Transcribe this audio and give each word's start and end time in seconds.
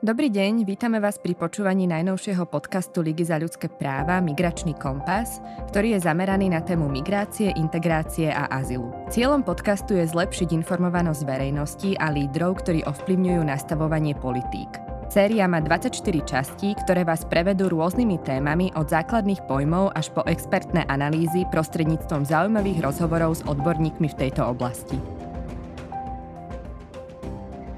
Dobrý 0.00 0.32
deň, 0.32 0.64
vítame 0.64 0.96
vás 0.96 1.20
pri 1.20 1.36
počúvaní 1.36 1.84
najnovšieho 1.84 2.48
podcastu 2.48 3.04
Ligy 3.04 3.20
za 3.28 3.36
ľudské 3.36 3.68
práva 3.68 4.16
Migračný 4.24 4.72
kompas, 4.72 5.44
ktorý 5.68 5.92
je 5.92 6.08
zameraný 6.08 6.48
na 6.48 6.64
tému 6.64 6.88
migrácie, 6.88 7.52
integrácie 7.52 8.32
a 8.32 8.48
azylu. 8.48 8.88
Cieľom 9.12 9.44
podcastu 9.44 10.00
je 10.00 10.08
zlepšiť 10.08 10.56
informovanosť 10.56 11.20
verejnosti 11.28 12.00
a 12.00 12.08
lídrov, 12.08 12.64
ktorí 12.64 12.80
ovplyvňujú 12.88 13.44
nastavovanie 13.44 14.16
politík. 14.16 14.80
Séria 15.12 15.44
má 15.44 15.60
24 15.60 15.92
častí, 16.24 16.72
ktoré 16.80 17.04
vás 17.04 17.28
prevedú 17.28 17.68
rôznymi 17.68 18.24
témami 18.24 18.72
od 18.80 18.88
základných 18.88 19.44
pojmov 19.44 19.92
až 19.92 20.16
po 20.16 20.24
expertné 20.24 20.88
analýzy 20.88 21.44
prostredníctvom 21.52 22.24
zaujímavých 22.24 22.80
rozhovorov 22.80 23.36
s 23.36 23.44
odborníkmi 23.44 24.08
v 24.08 24.16
tejto 24.16 24.48
oblasti. 24.48 25.19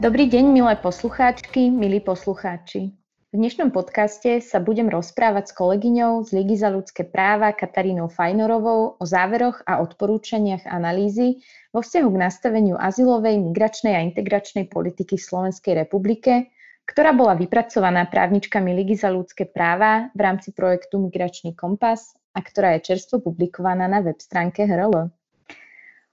Dobrý 0.03 0.27
deň, 0.27 0.51
milé 0.51 0.75
poslucháčky, 0.83 1.71
milí 1.71 2.03
poslucháči. 2.03 2.91
V 3.31 3.35
dnešnom 3.39 3.71
podcaste 3.71 4.43
sa 4.43 4.59
budem 4.59 4.91
rozprávať 4.91 5.45
s 5.47 5.53
kolegyňou 5.55 6.27
z 6.27 6.43
Ligy 6.43 6.59
za 6.59 6.75
ľudské 6.75 7.07
práva 7.07 7.55
Katarínou 7.55 8.11
Fajnorovou 8.11 8.99
o 8.99 9.05
záveroch 9.07 9.63
a 9.63 9.79
odporúčaniach 9.79 10.67
analýzy 10.67 11.39
vo 11.71 11.87
vzťahu 11.87 12.09
k 12.11 12.19
nastaveniu 12.19 12.75
azylovej, 12.83 13.47
migračnej 13.47 13.95
a 13.95 14.03
integračnej 14.03 14.67
politiky 14.67 15.15
v 15.15 15.23
Slovenskej 15.23 15.87
republike, 15.87 16.51
ktorá 16.83 17.15
bola 17.15 17.39
vypracovaná 17.39 18.03
právničkami 18.11 18.75
Ligy 18.83 18.99
za 18.99 19.15
ľudské 19.15 19.47
práva 19.47 20.11
v 20.19 20.21
rámci 20.27 20.51
projektu 20.51 20.99
Migračný 20.99 21.55
kompas 21.55 22.11
a 22.35 22.43
ktorá 22.43 22.75
je 22.75 22.91
čerstvo 22.91 23.23
publikovaná 23.23 23.87
na 23.87 24.03
web 24.03 24.19
stránke 24.19 24.67
HRL. 24.67 25.15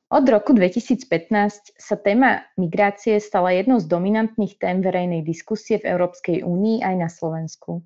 Od 0.10 0.26
roku 0.26 0.58
2015 0.58 1.78
sa 1.78 1.94
téma 1.94 2.42
migrácie 2.58 3.22
stala 3.22 3.54
jednou 3.54 3.78
z 3.78 3.86
dominantných 3.86 4.58
tém 4.58 4.82
verejnej 4.82 5.22
diskusie 5.22 5.78
v 5.78 5.86
Európskej 5.86 6.42
únii 6.42 6.82
aj 6.82 6.96
na 6.98 7.10
Slovensku. 7.14 7.86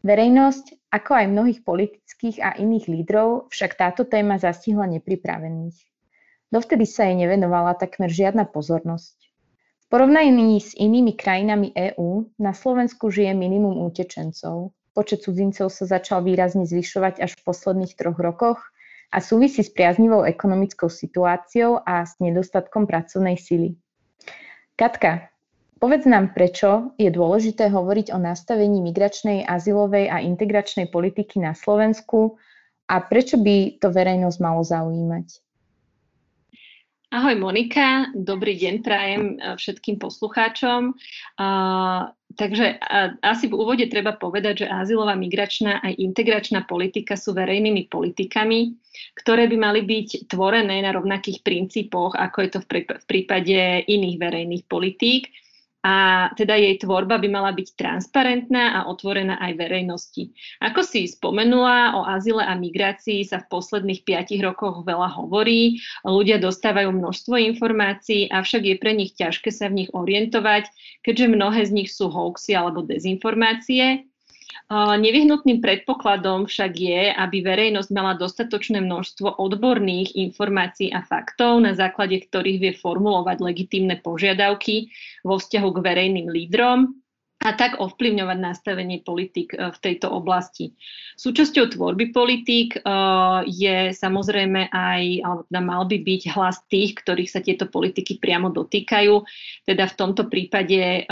Verejnosť, 0.00 0.88
ako 0.88 1.10
aj 1.12 1.26
mnohých 1.28 1.60
politických 1.68 2.40
a 2.40 2.56
iných 2.56 2.88
lídrov, 2.88 3.52
však 3.52 3.76
táto 3.76 4.08
téma 4.08 4.40
zastihla 4.40 4.88
nepripravených. 4.96 5.76
Dovtedy 6.48 6.88
sa 6.88 7.04
jej 7.04 7.20
nevenovala 7.20 7.76
takmer 7.76 8.08
žiadna 8.08 8.48
pozornosť. 8.48 9.28
V 9.84 9.86
porovnaní 9.92 10.56
s 10.64 10.72
inými 10.72 11.20
krajinami 11.20 11.76
EÚ 11.76 12.32
na 12.40 12.56
Slovensku 12.56 13.12
žije 13.12 13.36
minimum 13.36 13.76
utečencov. 13.84 14.72
Počet 14.96 15.20
cudzincov 15.20 15.68
sa 15.68 15.84
začal 15.84 16.24
výrazne 16.24 16.64
zvyšovať 16.64 17.20
až 17.20 17.36
v 17.36 17.44
posledných 17.44 17.92
troch 17.92 18.16
rokoch– 18.16 18.64
a 19.08 19.18
súvisí 19.24 19.64
s 19.64 19.72
priaznivou 19.72 20.28
ekonomickou 20.28 20.92
situáciou 20.92 21.80
a 21.82 22.04
s 22.04 22.20
nedostatkom 22.20 22.84
pracovnej 22.84 23.40
sily. 23.40 23.72
Katka, 24.76 25.32
povedz 25.80 26.04
nám, 26.04 26.36
prečo 26.36 26.92
je 27.00 27.08
dôležité 27.08 27.72
hovoriť 27.72 28.12
o 28.12 28.18
nastavení 28.20 28.84
migračnej, 28.84 29.48
azylovej 29.48 30.12
a 30.12 30.20
integračnej 30.20 30.92
politiky 30.92 31.40
na 31.40 31.56
Slovensku 31.56 32.36
a 32.86 33.00
prečo 33.00 33.40
by 33.40 33.80
to 33.80 33.88
verejnosť 33.88 34.38
malo 34.44 34.60
zaujímať? 34.60 35.47
Ahoj 37.08 37.40
Monika, 37.40 38.12
dobrý 38.12 38.60
deň 38.60 38.74
prajem 38.84 39.22
eh, 39.40 39.56
všetkým 39.56 39.96
poslucháčom. 39.96 40.92
Uh, 41.40 42.12
takže 42.36 42.76
uh, 42.76 43.16
asi 43.24 43.48
v 43.48 43.56
úvode 43.56 43.88
treba 43.88 44.12
povedať, 44.12 44.60
že 44.60 44.66
azylová, 44.68 45.16
migračná 45.16 45.80
aj 45.80 45.96
integračná 45.96 46.68
politika 46.68 47.16
sú 47.16 47.32
verejnými 47.32 47.88
politikami, 47.88 48.76
ktoré 49.24 49.48
by 49.48 49.56
mali 49.56 49.88
byť 49.88 50.28
tvorené 50.28 50.84
na 50.84 50.92
rovnakých 50.92 51.40
princípoch, 51.40 52.12
ako 52.12 52.44
je 52.44 52.50
to 52.52 52.60
v 52.68 52.68
prípade 53.08 53.56
iných 53.88 54.16
verejných 54.20 54.68
politík 54.68 55.32
a 55.86 56.28
teda 56.34 56.58
jej 56.58 56.74
tvorba 56.82 57.22
by 57.22 57.28
mala 57.30 57.54
byť 57.54 57.78
transparentná 57.78 58.82
a 58.82 58.90
otvorená 58.90 59.38
aj 59.38 59.62
verejnosti. 59.62 60.34
Ako 60.58 60.82
si 60.82 61.06
spomenula, 61.06 61.94
o 61.94 62.02
azyle 62.02 62.42
a 62.42 62.58
migrácii 62.58 63.22
sa 63.22 63.38
v 63.38 63.48
posledných 63.48 64.02
piatich 64.02 64.42
rokoch 64.42 64.82
veľa 64.82 65.14
hovorí, 65.22 65.78
ľudia 66.02 66.42
dostávajú 66.42 66.90
množstvo 66.90 67.38
informácií, 67.54 68.26
avšak 68.26 68.62
je 68.66 68.76
pre 68.76 68.92
nich 68.92 69.14
ťažké 69.14 69.54
sa 69.54 69.70
v 69.70 69.86
nich 69.86 69.90
orientovať, 69.94 70.66
keďže 71.06 71.26
mnohé 71.30 71.60
z 71.62 71.70
nich 71.70 71.90
sú 71.94 72.10
hoaxy 72.10 72.58
alebo 72.58 72.82
dezinformácie 72.82 74.08
Nevyhnutným 74.68 75.62
predpokladom 75.62 76.50
však 76.50 76.72
je, 76.76 77.02
aby 77.14 77.40
verejnosť 77.40 77.90
mala 77.94 78.18
dostatočné 78.18 78.84
množstvo 78.84 79.38
odborných 79.38 80.18
informácií 80.18 80.92
a 80.92 81.00
faktov, 81.06 81.62
na 81.62 81.72
základe 81.72 82.20
ktorých 82.26 82.58
vie 82.60 82.72
formulovať 82.76 83.40
legitímne 83.40 83.96
požiadavky 84.02 84.92
vo 85.24 85.40
vzťahu 85.40 85.68
k 85.72 85.78
verejným 85.82 86.28
lídrom 86.28 86.98
a 87.38 87.54
tak 87.54 87.78
ovplyvňovať 87.78 88.38
nastavenie 88.38 88.98
politik 89.06 89.54
e, 89.54 89.70
v 89.70 89.78
tejto 89.78 90.10
oblasti. 90.10 90.74
Súčasťou 91.14 91.70
tvorby 91.70 92.10
politik 92.10 92.74
e, 92.74 92.80
je 93.46 93.94
samozrejme 93.94 94.74
aj, 94.74 95.02
alebo 95.22 95.42
teda 95.46 95.60
mal 95.62 95.82
by 95.86 95.98
byť 96.02 96.22
hlas 96.34 96.58
tých, 96.66 96.98
ktorých 96.98 97.30
sa 97.30 97.38
tieto 97.38 97.70
politiky 97.70 98.18
priamo 98.18 98.50
dotýkajú, 98.50 99.22
teda 99.70 99.86
v 99.86 99.94
tomto 99.94 100.26
prípade 100.26 100.82
e, 100.82 101.02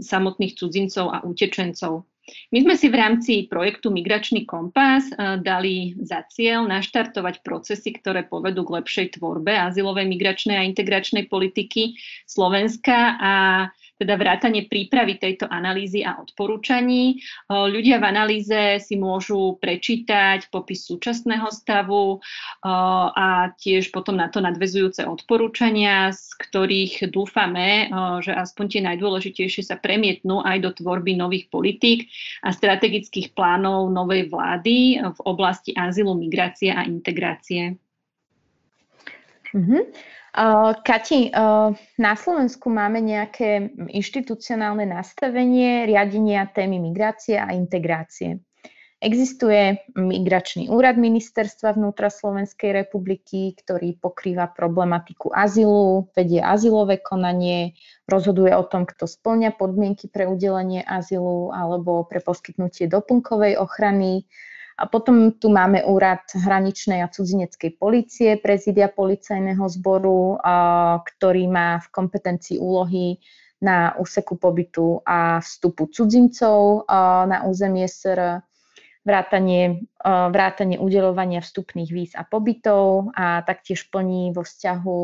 samotných 0.00 0.56
cudzincov 0.56 1.12
a 1.12 1.20
utečencov. 1.28 2.08
My 2.50 2.58
sme 2.62 2.74
si 2.78 2.86
v 2.92 2.98
rámci 2.98 3.32
projektu 3.50 3.90
Migračný 3.90 4.46
kompas 4.46 5.08
eh, 5.10 5.40
dali 5.40 5.96
za 6.04 6.22
cieľ 6.30 6.68
naštartovať 6.68 7.42
procesy, 7.42 7.96
ktoré 7.96 8.26
povedú 8.26 8.62
k 8.66 8.80
lepšej 8.80 9.06
tvorbe 9.18 9.54
azylovej, 9.56 10.06
migračnej 10.06 10.56
a 10.60 10.66
integračnej 10.66 11.26
politiky 11.26 11.96
Slovenska 12.28 13.18
a 13.18 13.34
teda 14.00 14.16
vrátanie 14.16 14.64
prípravy 14.64 15.20
tejto 15.20 15.44
analýzy 15.44 16.00
a 16.00 16.16
odporúčaní. 16.16 17.20
Ľudia 17.52 18.00
v 18.00 18.08
analýze 18.08 18.80
si 18.80 18.96
môžu 18.96 19.60
prečítať 19.60 20.48
popis 20.48 20.88
súčasného 20.88 21.52
stavu 21.52 22.24
a 22.64 23.52
tiež 23.60 23.92
potom 23.92 24.16
na 24.16 24.32
to 24.32 24.40
nadvezujúce 24.40 25.04
odporúčania, 25.04 26.16
z 26.16 26.32
ktorých 26.48 27.12
dúfame, 27.12 27.92
že 28.24 28.32
aspoň 28.32 28.64
tie 28.72 28.82
najdôležitejšie 28.88 29.68
sa 29.68 29.76
premietnú 29.76 30.40
aj 30.40 30.64
do 30.64 30.70
tvorby 30.72 31.20
nových 31.20 31.52
politík 31.52 32.08
a 32.40 32.56
strategických 32.56 33.36
plánov 33.36 33.92
novej 33.92 34.32
vlády 34.32 34.96
v 34.96 35.20
oblasti 35.28 35.76
azylu, 35.76 36.16
migrácie 36.16 36.72
a 36.72 36.88
integrácie. 36.88 37.76
Mm-hmm. 39.52 39.82
Kati, 40.86 41.34
na 41.98 42.12
Slovensku 42.14 42.70
máme 42.70 43.02
nejaké 43.02 43.74
inštitucionálne 43.90 44.86
nastavenie 44.86 45.90
riadenia 45.90 46.46
témy 46.46 46.78
migrácie 46.78 47.34
a 47.34 47.50
integrácie. 47.50 48.38
Existuje 49.00 49.80
Migračný 49.96 50.68
úrad 50.68 51.00
Ministerstva 51.00 51.72
vnútra 51.72 52.12
Slovenskej 52.12 52.84
republiky, 52.84 53.56
ktorý 53.56 53.96
pokrýva 53.96 54.52
problematiku 54.52 55.32
azylu, 55.32 56.12
vedie 56.12 56.44
azylové 56.44 57.00
konanie, 57.00 57.72
rozhoduje 58.04 58.52
o 58.52 58.60
tom, 58.60 58.84
kto 58.84 59.08
splňa 59.08 59.56
podmienky 59.56 60.12
pre 60.12 60.28
udelenie 60.28 60.84
azylu 60.84 61.48
alebo 61.48 62.04
pre 62.04 62.20
poskytnutie 62.20 62.92
doplnkovej 62.92 63.56
ochrany, 63.56 64.28
a 64.80 64.84
potom 64.88 65.36
tu 65.36 65.52
máme 65.52 65.84
úrad 65.84 66.24
hraničnej 66.32 67.04
a 67.04 67.12
cudzineckej 67.12 67.76
policie, 67.76 68.40
prezidia 68.40 68.88
policajného 68.88 69.68
zboru, 69.68 70.40
ktorý 71.04 71.44
má 71.52 71.84
v 71.84 71.88
kompetencii 71.92 72.56
úlohy 72.56 73.20
na 73.60 73.92
úseku 74.00 74.40
pobytu 74.40 75.04
a 75.04 75.44
vstupu 75.44 75.92
cudzincov 75.92 76.88
na 77.28 77.44
územie 77.44 77.84
SR, 77.84 78.40
vrátanie, 79.04 79.84
vrátanie 80.04 80.80
udelovania 80.80 81.44
vstupných 81.44 81.90
víz 81.92 82.12
a 82.16 82.24
pobytov 82.24 83.12
a 83.12 83.44
taktiež 83.44 83.84
plní 83.92 84.32
vo 84.32 84.48
vzťahu 84.48 85.00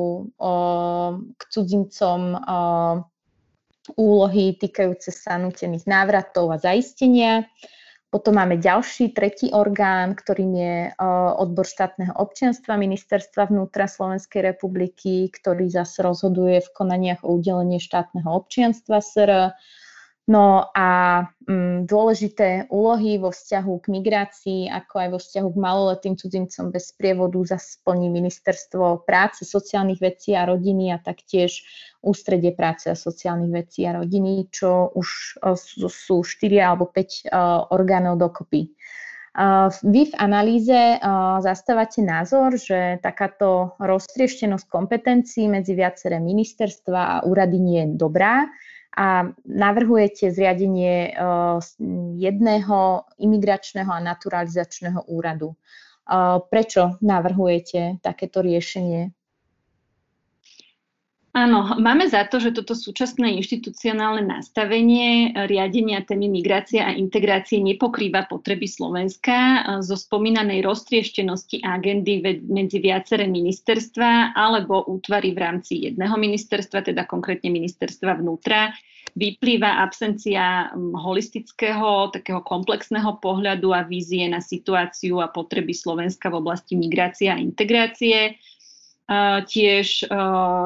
k 1.37 1.41
cudzincom 1.53 2.21
úlohy 3.93 4.57
týkajúce 4.57 5.13
sa 5.13 5.37
nutených 5.37 5.85
návratov 5.85 6.49
a 6.49 6.57
zaistenia. 6.57 7.45
Potom 8.17 8.41
máme 8.41 8.57
ďalší, 8.57 9.13
tretí 9.13 9.53
orgán, 9.53 10.17
ktorým 10.17 10.53
je 10.57 10.77
odbor 11.37 11.69
štátneho 11.69 12.17
občianstva 12.17 12.81
Ministerstva 12.81 13.53
vnútra 13.53 13.85
Slovenskej 13.85 14.57
republiky, 14.57 15.29
ktorý 15.29 15.69
zase 15.69 16.01
rozhoduje 16.01 16.65
v 16.65 16.73
konaniach 16.73 17.21
o 17.29 17.37
udelenie 17.37 17.77
štátneho 17.77 18.25
občianstva 18.25 19.05
SR. 19.05 19.53
No 20.27 20.75
a 20.75 21.23
mm, 21.47 21.87
dôležité 21.87 22.67
úlohy 22.67 23.15
vo 23.15 23.31
vzťahu 23.31 23.79
k 23.79 23.87
migrácii, 23.95 24.61
ako 24.67 24.95
aj 24.99 25.09
vo 25.15 25.19
vzťahu 25.23 25.49
k 25.55 25.63
maloletým 25.63 26.15
cudzincom 26.19 26.75
bez 26.75 26.91
prievodu 26.99 27.39
zase 27.47 27.79
splní 27.79 28.11
Ministerstvo 28.11 29.07
práce, 29.07 29.47
sociálnych 29.47 30.03
vecí 30.03 30.35
a 30.35 30.43
rodiny 30.43 30.91
a 30.91 30.99
taktiež 30.99 31.63
Ústredie 32.03 32.51
práce 32.51 32.91
a 32.91 32.99
sociálnych 32.99 33.55
vecí 33.55 33.87
a 33.87 34.03
rodiny, 34.03 34.51
čo 34.51 34.91
už 34.99 35.39
e, 35.47 35.55
sú 35.87 36.27
4 36.27 36.59
alebo 36.59 36.91
5 36.91 36.99
e, 36.99 37.35
orgánov 37.71 38.19
dokopy. 38.19 38.67
E, 38.67 38.71
vy 39.87 40.03
v 40.11 40.15
analýze 40.19 41.03
zastávate 41.39 42.03
názor, 42.03 42.59
že 42.59 42.99
takáto 42.99 43.79
roztrieštenosť 43.79 44.67
kompetencií 44.67 45.47
medzi 45.47 45.79
viaceré 45.79 46.19
ministerstva 46.19 47.01
a 47.15 47.17
úrady 47.23 47.63
nie 47.63 47.87
je 47.87 47.95
dobrá 47.95 48.51
a 48.97 49.29
navrhujete 49.45 50.33
zriadenie 50.33 51.13
jedného 52.17 53.05
imigračného 53.21 53.93
a 53.93 54.01
naturalizačného 54.01 55.05
úradu. 55.13 55.53
Prečo 56.49 56.97
navrhujete 57.05 58.01
takéto 58.01 58.41
riešenie? 58.41 59.13
Áno, 61.37 61.77
máme 61.77 62.09
za 62.09 62.25
to, 62.25 62.41
že 62.41 62.57
toto 62.57 62.73
súčasné 62.73 63.37
inštitucionálne 63.37 64.25
nastavenie 64.25 65.37
riadenia 65.45 66.01
témy 66.01 66.33
migrácie 66.33 66.81
a 66.81 66.97
integrácie 66.97 67.61
nepokrýva 67.61 68.25
potreby 68.25 68.65
Slovenska 68.65 69.61
zo 69.85 70.01
spomínanej 70.01 70.65
roztrieštenosti 70.65 71.61
agendy 71.61 72.41
medzi 72.41 72.81
viaceré 72.81 73.29
ministerstva 73.29 74.33
alebo 74.33 74.89
útvary 74.89 75.37
v 75.37 75.39
rámci 75.45 75.93
jedného 75.93 76.17
ministerstva, 76.17 76.89
teda 76.89 77.05
konkrétne 77.05 77.53
ministerstva 77.53 78.17
vnútra. 78.17 78.73
Vyplýva 79.13 79.85
absencia 79.85 80.73
holistického, 80.77 82.17
takého 82.17 82.41
komplexného 82.49 83.21
pohľadu 83.21 83.77
a 83.77 83.85
vízie 83.85 84.25
na 84.25 84.41
situáciu 84.41 85.21
a 85.21 85.29
potreby 85.29 85.77
Slovenska 85.77 86.33
v 86.33 86.41
oblasti 86.41 86.81
migrácie 86.81 87.29
a 87.29 87.37
integrácie 87.37 88.41
Tiež 89.47 90.03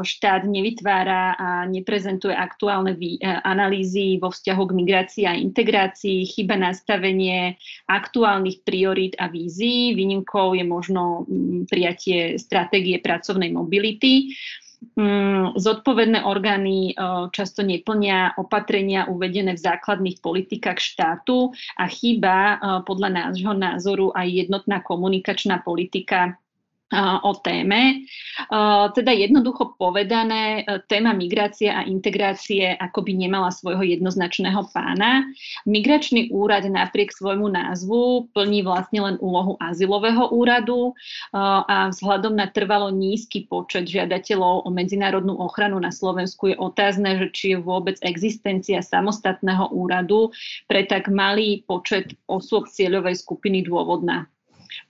štát 0.00 0.42
nevytvára 0.48 1.36
a 1.36 1.68
neprezentuje 1.68 2.32
aktuálne 2.32 2.96
analýzy 3.44 4.16
vo 4.16 4.32
vzťahu 4.32 4.62
k 4.64 4.76
migrácii 4.80 5.24
a 5.28 5.36
integrácii, 5.36 6.24
chyba 6.24 6.56
nastavenie 6.56 7.60
aktuálnych 7.84 8.64
priorít 8.64 9.12
a 9.20 9.28
vízií. 9.28 9.92
Výnimkou 9.92 10.56
je 10.56 10.64
možno 10.64 11.28
prijatie 11.68 12.40
stratégie 12.40 12.96
pracovnej 13.04 13.52
mobility. 13.52 14.32
Zodpovedné 15.60 16.24
orgány 16.24 16.96
často 17.36 17.60
neplnia 17.60 18.32
opatrenia 18.40 19.04
uvedené 19.12 19.52
v 19.52 19.64
základných 19.68 20.24
politikách 20.24 20.80
štátu 20.80 21.52
a 21.76 21.84
chýba 21.92 22.56
podľa 22.88 23.08
nášho 23.12 23.52
názoru 23.52 24.16
aj 24.16 24.48
jednotná 24.48 24.80
komunikačná 24.80 25.60
politika 25.60 26.40
o 26.98 27.32
téme. 27.38 28.02
Teda 28.94 29.12
jednoducho 29.14 29.78
povedané, 29.78 30.66
e, 30.66 30.82
téma 30.90 31.14
migrácie 31.14 31.70
a 31.70 31.86
integrácie 31.86 32.74
ako 32.74 33.06
by 33.06 33.12
nemala 33.14 33.54
svojho 33.54 33.86
jednoznačného 33.86 34.66
pána. 34.74 35.22
Migračný 35.70 36.34
úrad 36.34 36.66
napriek 36.66 37.14
svojmu 37.14 37.46
názvu 37.46 38.32
plní 38.34 38.66
vlastne 38.66 39.06
len 39.06 39.16
úlohu 39.22 39.54
azylového 39.62 40.34
úradu 40.34 40.98
a 41.34 41.94
vzhľadom 41.94 42.34
na 42.34 42.50
trvalo 42.50 42.90
nízky 42.90 43.46
počet 43.46 43.86
žiadateľov 43.86 44.66
o 44.66 44.68
medzinárodnú 44.74 45.38
ochranu 45.38 45.78
na 45.78 45.94
Slovensku 45.94 46.50
je 46.50 46.56
otázne, 46.58 47.22
že 47.22 47.26
či 47.30 47.44
je 47.54 47.58
vôbec 47.62 48.02
existencia 48.02 48.82
samostatného 48.82 49.70
úradu 49.70 50.34
pre 50.66 50.82
tak 50.88 51.06
malý 51.06 51.62
počet 51.70 52.18
osôb 52.26 52.66
cieľovej 52.66 53.22
skupiny 53.22 53.62
dôvodná. 53.62 54.26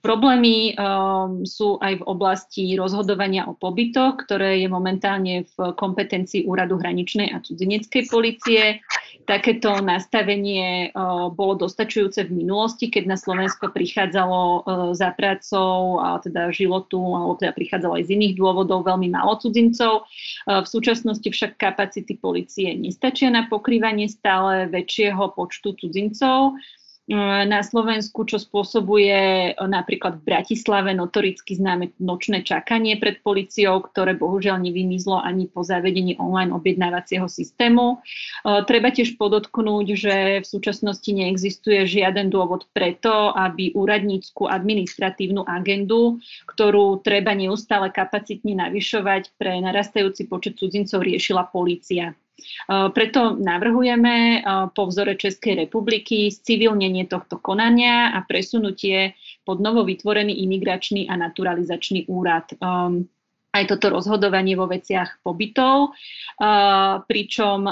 Problémy 0.01 0.73
um, 0.73 1.45
sú 1.45 1.77
aj 1.77 2.01
v 2.01 2.07
oblasti 2.09 2.73
rozhodovania 2.73 3.45
o 3.45 3.53
pobytoch, 3.53 4.25
ktoré 4.25 4.57
je 4.57 4.65
momentálne 4.65 5.45
v 5.45 5.77
kompetencii 5.77 6.49
Úradu 6.49 6.81
hraničnej 6.81 7.29
a 7.29 7.37
cudzineckej 7.37 8.09
policie. 8.09 8.81
Takéto 9.29 9.77
nastavenie 9.77 10.89
uh, 10.89 11.29
bolo 11.29 11.53
dostačujúce 11.53 12.25
v 12.25 12.33
minulosti, 12.33 12.89
keď 12.89 13.13
na 13.13 13.17
Slovensko 13.21 13.69
prichádzalo 13.69 14.41
uh, 14.41 14.61
za 14.97 15.13
prácou, 15.13 16.01
a 16.01 16.17
teda 16.17 16.49
žilo 16.49 16.81
tu, 16.89 16.97
alebo 16.97 17.37
teda 17.37 17.53
prichádzalo 17.53 18.01
aj 18.01 18.09
z 18.09 18.17
iných 18.17 18.41
dôvodov 18.41 18.81
veľmi 18.89 19.13
málo 19.13 19.37
cudzincov. 19.37 20.09
Uh, 20.49 20.65
v 20.65 20.67
súčasnosti 20.67 21.29
však 21.29 21.61
kapacity 21.61 22.17
policie 22.17 22.73
nestačia 22.73 23.29
na 23.29 23.45
pokrývanie 23.45 24.09
stále 24.09 24.65
väčšieho 24.65 25.37
počtu 25.37 25.77
cudzincov 25.77 26.57
na 27.45 27.59
Slovensku, 27.59 28.23
čo 28.23 28.39
spôsobuje 28.39 29.51
e, 29.51 29.55
napríklad 29.55 30.23
v 30.23 30.31
Bratislave 30.31 30.95
notoricky 30.95 31.59
známe 31.59 31.91
nočné 31.99 32.39
čakanie 32.47 32.95
pred 32.95 33.19
policiou, 33.19 33.83
ktoré 33.83 34.15
bohužiaľ 34.15 34.63
nevymizlo 34.63 35.19
ani 35.19 35.51
po 35.51 35.61
zavedení 35.61 36.15
online 36.15 36.55
objednávacieho 36.55 37.27
systému. 37.27 37.99
E, 37.99 38.63
treba 38.63 38.95
tiež 38.95 39.19
podotknúť, 39.19 39.87
že 39.99 40.15
v 40.39 40.47
súčasnosti 40.47 41.11
neexistuje 41.11 41.83
žiaden 41.83 42.31
dôvod 42.31 42.71
preto, 42.71 43.35
aby 43.35 43.75
úradnícku 43.75 44.47
administratívnu 44.47 45.43
agendu, 45.43 46.23
ktorú 46.47 47.03
treba 47.03 47.35
neustále 47.35 47.91
kapacitne 47.91 48.55
navyšovať 48.55 49.35
pre 49.35 49.59
narastajúci 49.59 50.31
počet 50.31 50.55
cudzincov, 50.55 51.03
riešila 51.03 51.51
polícia. 51.51 52.15
Preto 52.67 53.37
navrhujeme 53.37 54.41
po 54.73 54.89
vzore 54.89 55.13
Českej 55.13 55.67
republiky 55.67 56.33
civilnenie 56.33 57.05
tohto 57.05 57.37
konania 57.37 58.15
a 58.17 58.25
presunutie 58.25 59.13
pod 59.45 59.61
novo 59.61 59.85
vytvorený 59.85 60.41
imigračný 60.45 61.05
a 61.05 61.17
naturalizačný 61.21 62.09
úrad 62.09 62.49
aj 63.51 63.63
toto 63.67 63.91
rozhodovanie 63.91 64.55
vo 64.55 64.63
veciach 64.63 65.19
pobytov, 65.27 65.91
pričom 67.05 67.67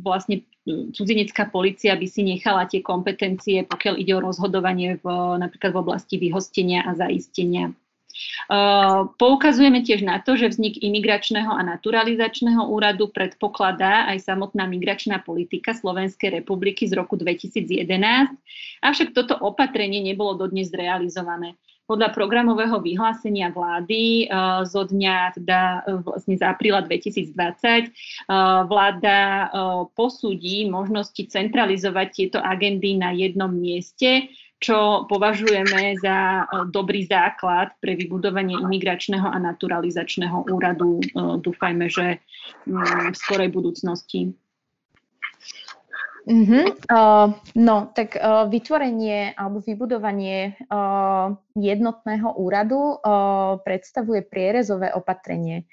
vlastne 0.00 0.46
cudzinecká 0.94 1.50
policia 1.50 1.98
by 1.98 2.06
si 2.06 2.22
nechala 2.22 2.70
tie 2.70 2.78
kompetencie, 2.78 3.66
pokiaľ 3.66 3.94
ide 3.98 4.12
o 4.14 4.22
rozhodovanie 4.22 5.02
v, 5.02 5.06
napríklad 5.42 5.74
v 5.74 5.80
oblasti 5.82 6.22
vyhostenia 6.22 6.86
a 6.86 6.94
zaistenia. 6.94 7.74
Poukazujeme 9.16 9.86
tiež 9.86 10.02
na 10.02 10.18
to, 10.18 10.34
že 10.34 10.50
vznik 10.50 10.82
imigračného 10.82 11.50
a 11.50 11.62
naturalizačného 11.62 12.66
úradu 12.66 13.08
predpokladá 13.10 14.10
aj 14.10 14.26
samotná 14.26 14.66
migračná 14.66 15.22
politika 15.22 15.70
Slovenskej 15.76 16.42
republiky 16.42 16.84
z 16.90 16.98
roku 16.98 17.14
2011, 17.14 17.86
avšak 18.82 19.14
toto 19.14 19.38
opatrenie 19.38 20.02
nebolo 20.02 20.34
dodnes 20.34 20.68
zrealizované. 20.74 21.54
Podľa 21.90 22.14
programového 22.14 22.78
vyhlásenia 22.78 23.50
vlády 23.50 24.30
zo 24.62 24.86
dňa 24.86 25.34
teda 25.42 25.82
vlastne 26.06 26.38
z 26.38 26.42
apríla 26.46 26.86
2020 26.86 28.30
vláda 28.70 29.50
posúdi 29.98 30.70
možnosti 30.70 31.18
centralizovať 31.18 32.08
tieto 32.14 32.38
agendy 32.38 32.94
na 32.94 33.10
jednom 33.10 33.50
mieste 33.50 34.30
čo 34.60 35.08
považujeme 35.08 35.96
za 36.04 36.44
e, 36.44 36.68
dobrý 36.68 37.08
základ 37.08 37.72
pre 37.80 37.96
vybudovanie 37.96 38.60
imigračného 38.60 39.24
a 39.24 39.40
naturalizačného 39.40 40.52
úradu. 40.52 41.00
E, 41.00 41.04
dúfajme, 41.40 41.88
že 41.88 42.20
mm, 42.68 43.10
v 43.10 43.16
skorej 43.16 43.48
budúcnosti. 43.48 44.36
Mm-hmm. 46.28 46.84
Uh, 46.92 47.32
no, 47.56 47.90
tak 47.96 48.12
uh, 48.20 48.44
vytvorenie 48.44 49.32
alebo 49.40 49.64
vybudovanie 49.64 50.52
uh, 50.68 51.32
jednotného 51.56 52.36
úradu 52.36 53.00
uh, 53.00 53.56
predstavuje 53.64 54.20
prierezové 54.28 54.92
opatrenie. 54.92 55.64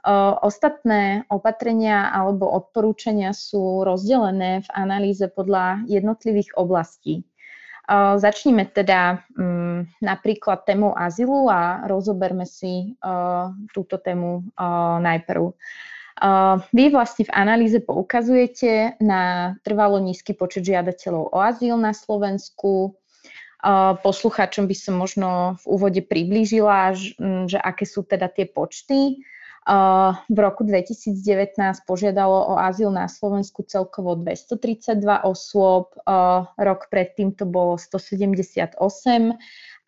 Uh, 0.00 0.32
ostatné 0.40 1.28
opatrenia 1.28 2.08
alebo 2.16 2.48
odporúčania 2.48 3.36
sú 3.36 3.84
rozdelené 3.84 4.64
v 4.64 4.68
analýze 4.72 5.28
podľa 5.28 5.84
jednotlivých 5.84 6.56
oblastí. 6.56 7.28
Začnime 7.90 8.70
teda 8.70 9.26
um, 9.34 9.82
napríklad 9.98 10.62
tému 10.62 10.94
azylu 10.94 11.50
a 11.50 11.82
rozoberme 11.90 12.46
si 12.46 12.94
uh, 13.02 13.50
túto 13.74 13.98
tému 13.98 14.46
uh, 14.54 15.02
najprv. 15.02 15.50
Uh, 15.50 16.62
vy 16.70 16.94
vlastne 16.94 17.26
v 17.26 17.34
analýze 17.34 17.82
poukazujete 17.82 18.94
na 19.02 19.54
trvalo 19.66 19.98
nízky 19.98 20.38
počet 20.38 20.70
žiadateľov 20.70 21.34
o 21.34 21.38
azyl 21.42 21.74
na 21.74 21.90
Slovensku. 21.90 22.94
Poslucháčom 24.00 24.64
by 24.64 24.72
som 24.72 24.96
možno 24.96 25.60
v 25.60 25.64
úvode 25.68 26.00
priblížila, 26.00 26.96
že 27.44 27.60
aké 27.60 27.84
sú 27.84 28.08
teda 28.08 28.32
tie 28.32 28.48
počty. 28.48 29.20
V 30.30 30.36
roku 30.40 30.64
2019 30.64 31.20
požiadalo 31.84 32.48
o 32.48 32.54
azyl 32.56 32.88
na 32.88 33.06
Slovensku 33.06 33.62
celkovo 33.68 34.16
232 34.16 34.96
osôb, 35.28 35.92
rok 36.56 36.80
predtým 36.88 37.36
to 37.36 37.44
bolo 37.44 37.76
178 37.76 38.80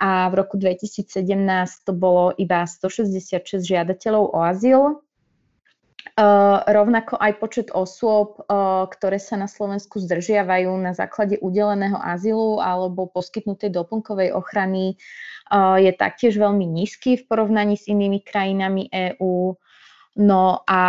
a 0.02 0.10
v 0.28 0.34
roku 0.34 0.60
2017 0.60 1.88
to 1.88 1.92
bolo 1.96 2.36
iba 2.36 2.68
166 2.68 3.64
žiadateľov 3.64 4.24
o 4.34 4.38
azyl. 4.44 4.80
Rovnako 6.68 7.16
aj 7.16 7.32
počet 7.38 7.68
osôb, 7.72 8.42
ktoré 8.90 9.16
sa 9.22 9.38
na 9.38 9.48
Slovensku 9.48 10.02
zdržiavajú 10.02 10.68
na 10.82 10.92
základe 10.92 11.38
udeleného 11.38 11.96
azylu 11.96 12.58
alebo 12.60 13.08
poskytnutej 13.08 13.70
doplnkovej 13.72 14.34
ochrany, 14.34 14.98
je 15.78 15.92
taktiež 15.94 16.36
veľmi 16.36 16.66
nízky 16.68 17.16
v 17.16 17.26
porovnaní 17.28 17.78
s 17.78 17.88
inými 17.88 18.20
krajinami 18.20 18.90
EÚ. 18.92 19.56
No 20.12 20.60
a 20.68 20.82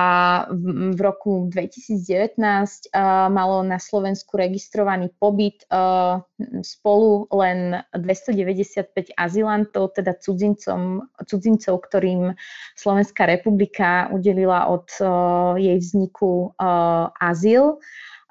v, 0.51 0.91
v 0.91 0.99
roku 0.99 1.47
2019 1.47 2.35
uh, 2.35 3.31
malo 3.31 3.63
na 3.63 3.79
Slovensku 3.79 4.35
registrovaný 4.35 5.15
pobyt 5.15 5.63
uh, 5.71 6.19
spolu 6.59 7.31
len 7.31 7.79
295 7.95 9.15
azylantov, 9.15 9.95
teda 9.95 10.19
cudzincom, 10.19 11.07
cudzincov, 11.23 11.87
ktorým 11.87 12.35
Slovenská 12.75 13.23
republika 13.23 14.11
udelila 14.11 14.67
od 14.67 14.91
uh, 14.99 15.55
jej 15.55 15.79
vzniku 15.79 16.51
uh, 16.59 17.07
azyl 17.23 17.79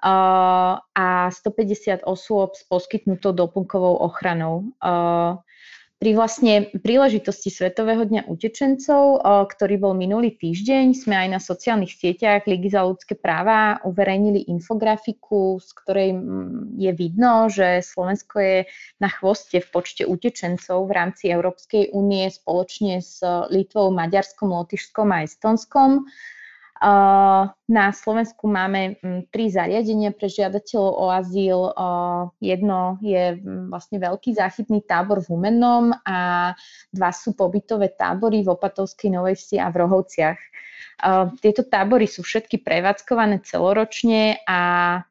uh, 0.05 0.77
a 0.77 1.07
150 1.33 2.05
osôb 2.05 2.53
s 2.53 2.69
poskytnutou 2.69 3.33
doplnkovou 3.33 3.97
ochranou. 3.97 4.69
Uh, 4.85 5.41
pri 6.03 6.19
vlastne 6.19 6.67
príležitosti 6.83 7.47
Svetového 7.47 8.03
dňa 8.03 8.27
utečencov, 8.27 9.23
ktorý 9.23 9.79
bol 9.79 9.95
minulý 9.95 10.35
týždeň, 10.35 10.99
sme 10.99 11.15
aj 11.15 11.29
na 11.31 11.39
sociálnych 11.39 11.95
sieťach 11.95 12.43
Ligy 12.43 12.75
za 12.75 12.83
ľudské 12.83 13.15
práva 13.15 13.79
uverejnili 13.87 14.51
infografiku, 14.51 15.63
z 15.63 15.71
ktorej 15.79 16.11
je 16.75 16.91
vidno, 16.91 17.47
že 17.47 17.87
Slovensko 17.87 18.35
je 18.43 18.59
na 18.99 19.15
chvoste 19.15 19.63
v 19.63 19.69
počte 19.71 20.03
utečencov 20.03 20.91
v 20.91 20.91
rámci 20.91 21.31
Európskej 21.31 21.95
únie 21.95 22.27
spoločne 22.35 22.99
s 22.99 23.23
Litvou, 23.55 23.95
Maďarskom, 23.95 24.51
Lotyšskom 24.51 25.07
a 25.15 25.23
Estonskom. 25.23 26.11
Na 27.71 27.95
Slovensku 27.95 28.51
máme 28.51 28.99
mm, 28.99 29.31
tri 29.31 29.47
zariadenia 29.47 30.11
pre 30.11 30.27
žiadateľov 30.27 30.93
o 30.99 31.05
azyl. 31.15 31.61
Jedno 32.43 32.99
je 32.99 33.39
mm, 33.39 33.71
vlastne 33.71 34.03
veľký 34.03 34.35
záchytný 34.35 34.83
tábor 34.83 35.23
v 35.23 35.31
Humennom 35.31 35.95
a 36.03 36.51
dva 36.91 37.11
sú 37.15 37.39
pobytové 37.39 37.95
tábory 37.95 38.43
v 38.43 38.59
Opatovskej 38.59 39.15
Novej 39.15 39.39
Vsi 39.39 39.57
a 39.63 39.71
v 39.71 39.79
Rohovciach. 39.79 40.41
Tieto 41.39 41.63
tábory 41.67 42.11
sú 42.11 42.27
všetky 42.27 42.63
prevádzkované 42.67 43.47
celoročne 43.47 44.43
a 44.43 44.61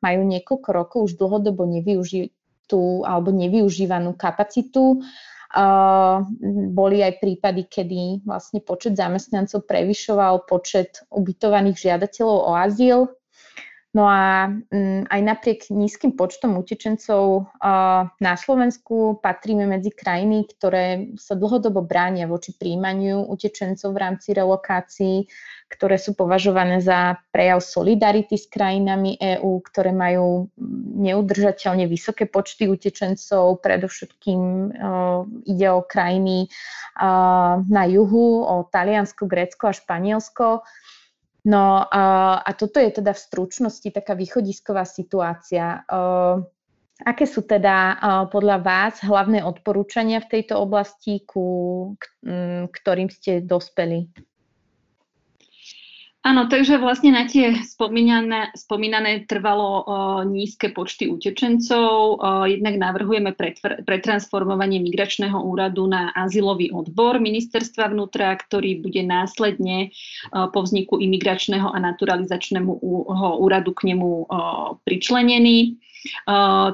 majú 0.03 0.21
niekoľko 0.27 0.69
rokov 0.75 0.99
už 1.07 1.13
dlhodobo 1.19 1.67
nevyužitú 1.67 3.07
alebo 3.07 3.31
nevyužívanú 3.31 4.15
kapacitu 4.19 5.03
boli 6.72 7.03
aj 7.03 7.20
prípady, 7.20 7.67
kedy 7.67 8.24
vlastne 8.24 8.63
počet 8.63 8.96
zamestnancov 8.96 9.67
prevyšoval 9.67 10.48
počet 10.48 11.03
ubytovaných 11.12 11.77
žiadateľov 11.77 12.38
o 12.48 12.51
azyl. 12.55 13.00
No 13.91 14.08
a 14.08 14.48
mm, 14.48 15.12
aj 15.12 15.22
napriek 15.22 15.60
nízkym 15.67 16.15
počtom 16.15 16.55
utečencov 16.55 17.51
na 18.24 18.34
Slovensku 18.39 19.20
patríme 19.20 19.67
medzi 19.67 19.91
krajiny, 19.91 20.48
ktoré 20.48 21.12
sa 21.20 21.36
dlhodobo 21.36 21.84
bránia 21.84 22.24
voči 22.24 22.55
príjmaniu 22.55 23.27
utečencov 23.27 23.91
v 23.91 24.00
rámci 24.00 24.31
relokácií 24.31 25.27
ktoré 25.71 25.95
sú 25.95 26.11
považované 26.19 26.83
za 26.83 27.15
prejav 27.31 27.63
solidarity 27.63 28.35
s 28.35 28.51
krajinami 28.51 29.15
EÚ, 29.15 29.63
ktoré 29.63 29.95
majú 29.95 30.51
neudržateľne 30.99 31.87
vysoké 31.87 32.27
počty 32.27 32.67
utečencov. 32.67 33.63
Predovšetkým 33.63 34.41
uh, 34.43 35.23
ide 35.47 35.67
o 35.71 35.81
krajiny 35.87 36.51
uh, 36.51 37.63
na 37.63 37.83
juhu, 37.87 38.43
o 38.43 38.67
Taliansko, 38.67 39.23
Grécko 39.25 39.71
a 39.71 39.73
Španielsko. 39.73 40.67
No 41.47 41.63
uh, 41.87 42.37
a 42.43 42.51
toto 42.53 42.83
je 42.83 43.01
teda 43.01 43.15
v 43.15 43.23
stručnosti 43.23 43.87
taká 43.89 44.13
východisková 44.13 44.83
situácia. 44.83 45.87
Aké 47.01 47.25
sú 47.25 47.41
teda 47.49 47.97
podľa 48.29 48.61
vás 48.61 49.01
hlavné 49.01 49.41
odporúčania 49.41 50.21
v 50.21 50.37
tejto 50.37 50.61
oblasti, 50.61 51.25
ku 51.25 51.97
ktorým 52.69 53.09
ste 53.09 53.41
dospeli? 53.41 54.05
Áno, 56.21 56.45
takže 56.45 56.77
vlastne 56.77 57.17
na 57.17 57.25
tie 57.25 57.65
spomínané, 57.65 58.53
spomínané 58.53 59.25
trvalo 59.25 59.65
o, 59.65 59.81
nízke 60.21 60.69
počty 60.69 61.09
utečencov. 61.09 62.21
O, 62.21 62.45
jednak 62.45 62.77
navrhujeme 62.77 63.33
pretr- 63.33 63.81
pretransformovanie 63.81 64.77
migračného 64.85 65.33
úradu 65.33 65.89
na 65.89 66.13
azylový 66.13 66.69
odbor 66.77 67.17
ministerstva 67.17 67.89
vnútra, 67.89 68.37
ktorý 68.37 68.85
bude 68.85 69.01
následne 69.01 69.89
o, 70.29 70.45
po 70.53 70.61
vzniku 70.61 71.01
imigračného 71.01 71.73
a 71.73 71.81
naturalizačného 71.81 72.69
úradu 73.41 73.73
k 73.73 73.89
nemu 73.89 74.09
o, 74.21 74.25
pričlenený. 74.85 75.81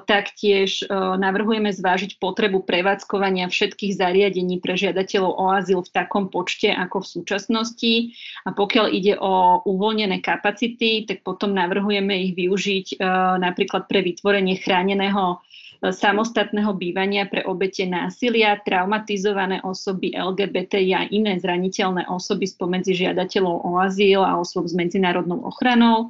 Taktiež 0.07 0.87
navrhujeme 0.91 1.73
zvážiť 1.75 2.15
potrebu 2.21 2.63
prevádzkovania 2.63 3.51
všetkých 3.51 3.95
zariadení 3.99 4.63
pre 4.63 4.79
žiadateľov 4.79 5.31
o 5.35 5.45
azyl 5.51 5.83
v 5.83 5.91
takom 5.91 6.31
počte 6.31 6.71
ako 6.71 7.03
v 7.03 7.11
súčasnosti. 7.11 7.93
A 8.47 8.55
pokiaľ 8.55 8.85
ide 8.91 9.19
o 9.19 9.59
uvoľnené 9.67 10.23
kapacity, 10.23 11.03
tak 11.03 11.27
potom 11.27 11.51
navrhujeme 11.51 12.15
ich 12.23 12.33
využiť 12.39 13.03
napríklad 13.43 13.91
pre 13.91 13.99
vytvorenie 14.03 14.59
chráneného 14.63 15.43
samostatného 15.77 16.73
bývania 16.73 17.29
pre 17.29 17.45
obete 17.45 17.85
násilia, 17.85 18.57
traumatizované 18.65 19.61
osoby 19.61 20.09
LGBT 20.09 20.81
a 20.97 21.05
iné 21.05 21.37
zraniteľné 21.37 22.09
osoby 22.09 22.49
spomedzi 22.49 22.97
žiadateľov 22.97 23.55
o 23.61 23.77
azyl 23.77 24.25
a 24.25 24.41
osob 24.41 24.65
s 24.65 24.73
medzinárodnou 24.73 25.45
ochranou. 25.45 26.09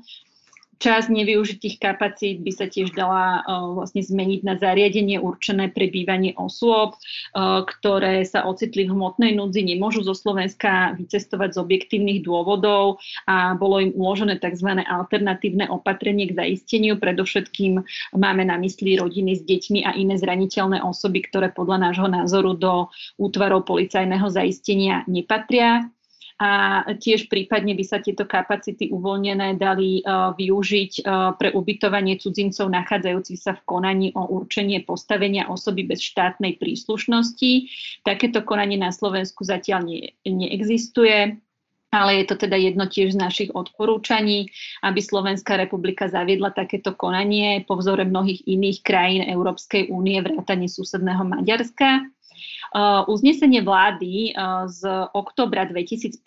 Časť 0.78 1.10
nevyužitých 1.10 1.82
kapacít 1.82 2.46
by 2.46 2.52
sa 2.54 2.70
tiež 2.70 2.94
dala 2.94 3.42
uh, 3.42 3.74
vlastne 3.74 4.06
zmeniť 4.06 4.46
na 4.46 4.62
zariadenie 4.62 5.18
určené 5.18 5.74
pre 5.74 5.90
bývanie 5.90 6.38
osôb, 6.38 6.94
uh, 6.94 7.66
ktoré 7.66 8.22
sa 8.22 8.46
ocitli 8.46 8.86
v 8.86 8.94
hmotnej 8.94 9.34
núdzi, 9.34 9.66
nemôžu 9.66 10.06
zo 10.06 10.14
Slovenska 10.14 10.94
vycestovať 10.94 11.58
z 11.58 11.62
objektívnych 11.66 12.22
dôvodov 12.22 13.02
a 13.26 13.58
bolo 13.58 13.82
im 13.82 13.92
uložené 13.98 14.38
tzv. 14.38 14.86
alternatívne 14.86 15.66
opatrenie 15.66 16.30
k 16.30 16.38
zaisteniu. 16.38 17.02
Predovšetkým 17.02 17.82
máme 18.14 18.46
na 18.46 18.62
mysli 18.62 19.02
rodiny 19.02 19.34
s 19.34 19.42
deťmi 19.50 19.82
a 19.82 19.98
iné 19.98 20.14
zraniteľné 20.22 20.86
osoby, 20.86 21.26
ktoré 21.26 21.50
podľa 21.50 21.90
nášho 21.90 22.06
názoru 22.06 22.54
do 22.54 22.94
útvarov 23.18 23.66
policajného 23.66 24.30
zaistenia 24.30 25.02
nepatria 25.10 25.90
a 26.38 26.86
tiež 26.86 27.34
prípadne 27.34 27.74
by 27.74 27.82
sa 27.82 27.98
tieto 27.98 28.30
kapacity 28.30 28.94
uvoľnené 28.94 29.58
dali 29.58 30.06
uh, 30.06 30.38
využiť 30.38 31.02
uh, 31.02 31.34
pre 31.34 31.50
ubytovanie 31.50 32.22
cudzincov 32.22 32.70
nachádzajúcich 32.70 33.42
sa 33.42 33.58
v 33.58 33.66
konaní 33.66 34.08
o 34.14 34.30
určenie 34.30 34.86
postavenia 34.86 35.50
osoby 35.50 35.90
bez 35.90 35.98
štátnej 35.98 36.62
príslušnosti. 36.62 37.74
Takéto 38.06 38.46
konanie 38.46 38.78
na 38.78 38.94
Slovensku 38.94 39.42
zatiaľ 39.42 39.90
ne, 39.90 40.14
neexistuje. 40.30 41.42
Ale 41.88 42.20
je 42.20 42.26
to 42.28 42.36
teda 42.36 42.60
jedno 42.60 42.86
tiež 42.92 43.16
z 43.16 43.18
našich 43.18 43.50
odporúčaní, 43.56 44.52
aby 44.84 45.00
Slovenská 45.00 45.56
republika 45.56 46.12
zaviedla 46.12 46.52
takéto 46.52 46.92
konanie 46.92 47.64
po 47.64 47.80
vzore 47.80 48.04
mnohých 48.04 48.44
iných 48.44 48.84
krajín 48.84 49.24
Európskej 49.24 49.88
únie 49.88 50.20
vrátane 50.20 50.68
susedného 50.68 51.24
Maďarska. 51.24 52.12
Uh, 52.76 53.04
uznesenie 53.08 53.64
vlády 53.64 54.34
uh, 54.34 54.68
z 54.68 54.86
oktobra 55.16 55.66
2015 55.66 56.20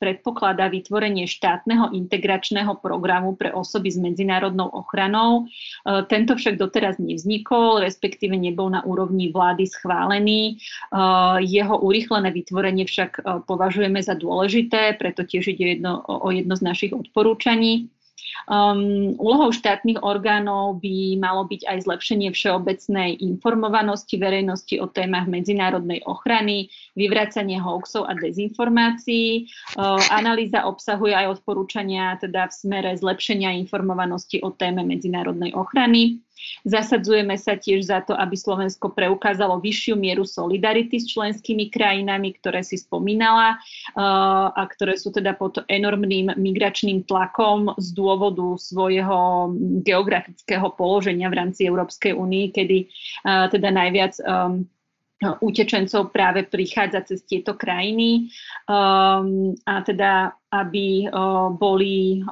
predpokladá 0.00 0.68
vytvorenie 0.72 1.28
štátneho 1.28 1.92
integračného 1.92 2.80
programu 2.80 3.36
pre 3.36 3.52
osoby 3.52 3.92
s 3.92 3.98
medzinárodnou 4.00 4.68
ochranou. 4.72 5.46
Uh, 5.84 6.02
tento 6.08 6.34
však 6.34 6.56
doteraz 6.56 6.96
nevznikol, 6.98 7.84
respektíve 7.84 8.34
nebol 8.36 8.72
na 8.72 8.82
úrovni 8.84 9.30
vlády 9.30 9.66
schválený. 9.68 10.56
Jeho 11.44 11.76
urýchlené 11.80 12.30
vytvorenie 12.30 12.84
však 12.86 13.24
považujeme 13.44 14.00
za 14.00 14.14
dôležité, 14.14 14.96
preto 14.96 15.26
tiež 15.26 15.54
ide 15.56 15.78
jedno, 15.78 16.02
o 16.06 16.28
jedno 16.30 16.54
z 16.56 16.62
našich 16.64 16.92
odporúčaní. 16.94 17.93
Um, 18.48 19.14
úlohou 19.20 19.52
štátnych 19.52 20.00
orgánov 20.00 20.80
by 20.80 21.20
malo 21.20 21.46
byť 21.48 21.68
aj 21.68 21.78
zlepšenie 21.84 22.32
všeobecnej 22.32 23.20
informovanosti 23.20 24.16
verejnosti 24.16 24.76
o 24.80 24.88
témach 24.88 25.28
medzinárodnej 25.28 26.00
ochrany, 26.08 26.72
vyvracanie 26.96 27.60
hoaxov 27.60 28.08
a 28.08 28.16
dezinformácií. 28.16 29.48
Uh, 29.76 30.00
analýza 30.12 30.64
obsahuje 30.64 31.12
aj 31.12 31.40
odporúčania 31.40 32.16
teda 32.16 32.48
v 32.48 32.56
smere 32.56 32.90
zlepšenia 32.96 33.52
informovanosti 33.60 34.40
o 34.40 34.52
téme 34.52 34.84
medzinárodnej 34.84 35.52
ochrany. 35.52 36.23
Zasadzujeme 36.64 37.36
sa 37.36 37.60
tiež 37.60 37.84
za 37.84 38.00
to, 38.00 38.16
aby 38.16 38.34
Slovensko 38.36 38.92
preukázalo 38.92 39.60
vyššiu 39.60 39.94
mieru 40.00 40.24
solidarity 40.24 40.96
s 40.96 41.12
členskými 41.12 41.68
krajinami, 41.68 42.32
ktoré 42.40 42.64
si 42.64 42.80
spomínala 42.80 43.56
uh, 43.56 44.48
a 44.54 44.62
ktoré 44.64 44.96
sú 44.96 45.12
teda 45.12 45.36
pod 45.36 45.60
enormným 45.68 46.32
migračným 46.34 47.04
tlakom 47.04 47.76
z 47.76 47.88
dôvodu 47.92 48.56
svojho 48.56 49.52
geografického 49.84 50.72
položenia 50.74 51.28
v 51.28 51.38
rámci 51.38 51.68
Európskej 51.68 52.16
únie, 52.16 52.48
kedy 52.48 52.88
uh, 53.24 53.46
teda 53.52 53.68
najviac 53.68 54.16
um, 54.24 54.64
utečencov 55.40 56.12
práve 56.12 56.44
prichádza 56.44 57.06
cez 57.06 57.24
tieto 57.24 57.56
krajiny. 57.56 58.28
Um, 58.68 59.56
a 59.64 59.80
teda 59.80 60.36
aby 60.54 61.10
boli 61.58 62.22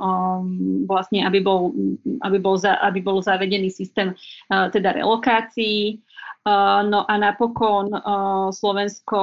vlastne, 0.86 1.26
aby 1.26 1.42
bol, 1.42 1.74
aby 2.22 2.38
bol, 2.38 2.54
za, 2.54 2.78
aby 2.78 3.02
bol 3.02 3.18
zavedený 3.18 3.66
systém 3.74 4.14
uh, 4.14 4.70
teda 4.70 4.94
relokácií. 4.94 5.98
No 6.42 7.06
a 7.06 7.14
napokon 7.22 7.94
Slovensko 8.50 9.18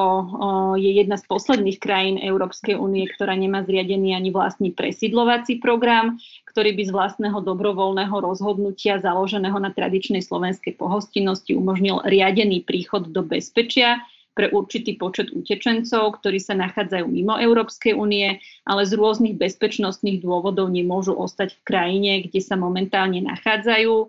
je 0.80 1.04
jedna 1.04 1.20
z 1.20 1.28
posledných 1.28 1.76
krajín 1.76 2.16
Európskej 2.16 2.80
únie, 2.80 3.12
ktorá 3.12 3.36
nemá 3.36 3.60
zriadený 3.68 4.16
ani 4.16 4.32
vlastný 4.32 4.72
presídlovací 4.72 5.60
program, 5.60 6.16
ktorý 6.48 6.80
by 6.80 6.84
z 6.88 6.96
vlastného 6.96 7.44
dobrovoľného 7.44 8.16
rozhodnutia 8.24 9.04
založeného 9.04 9.60
na 9.60 9.76
tradičnej 9.76 10.24
slovenskej 10.24 10.80
pohostinnosti 10.80 11.60
umožnil 11.60 12.00
riadený 12.08 12.64
príchod 12.64 13.12
do 13.12 13.20
bezpečia 13.20 14.00
pre 14.38 14.48
určitý 14.54 14.96
počet 14.96 15.34
utečencov, 15.36 16.22
ktorí 16.22 16.40
sa 16.40 16.56
nachádzajú 16.56 17.06
mimo 17.10 17.36
Európskej 17.36 17.98
únie, 17.98 18.40
ale 18.64 18.82
z 18.86 18.96
rôznych 18.96 19.36
bezpečnostných 19.36 20.22
dôvodov 20.22 20.70
nemôžu 20.70 21.18
ostať 21.18 21.58
v 21.58 21.62
krajine, 21.66 22.12
kde 22.24 22.40
sa 22.40 22.56
momentálne 22.56 23.20
nachádzajú. 23.26 23.94
E, 24.00 24.08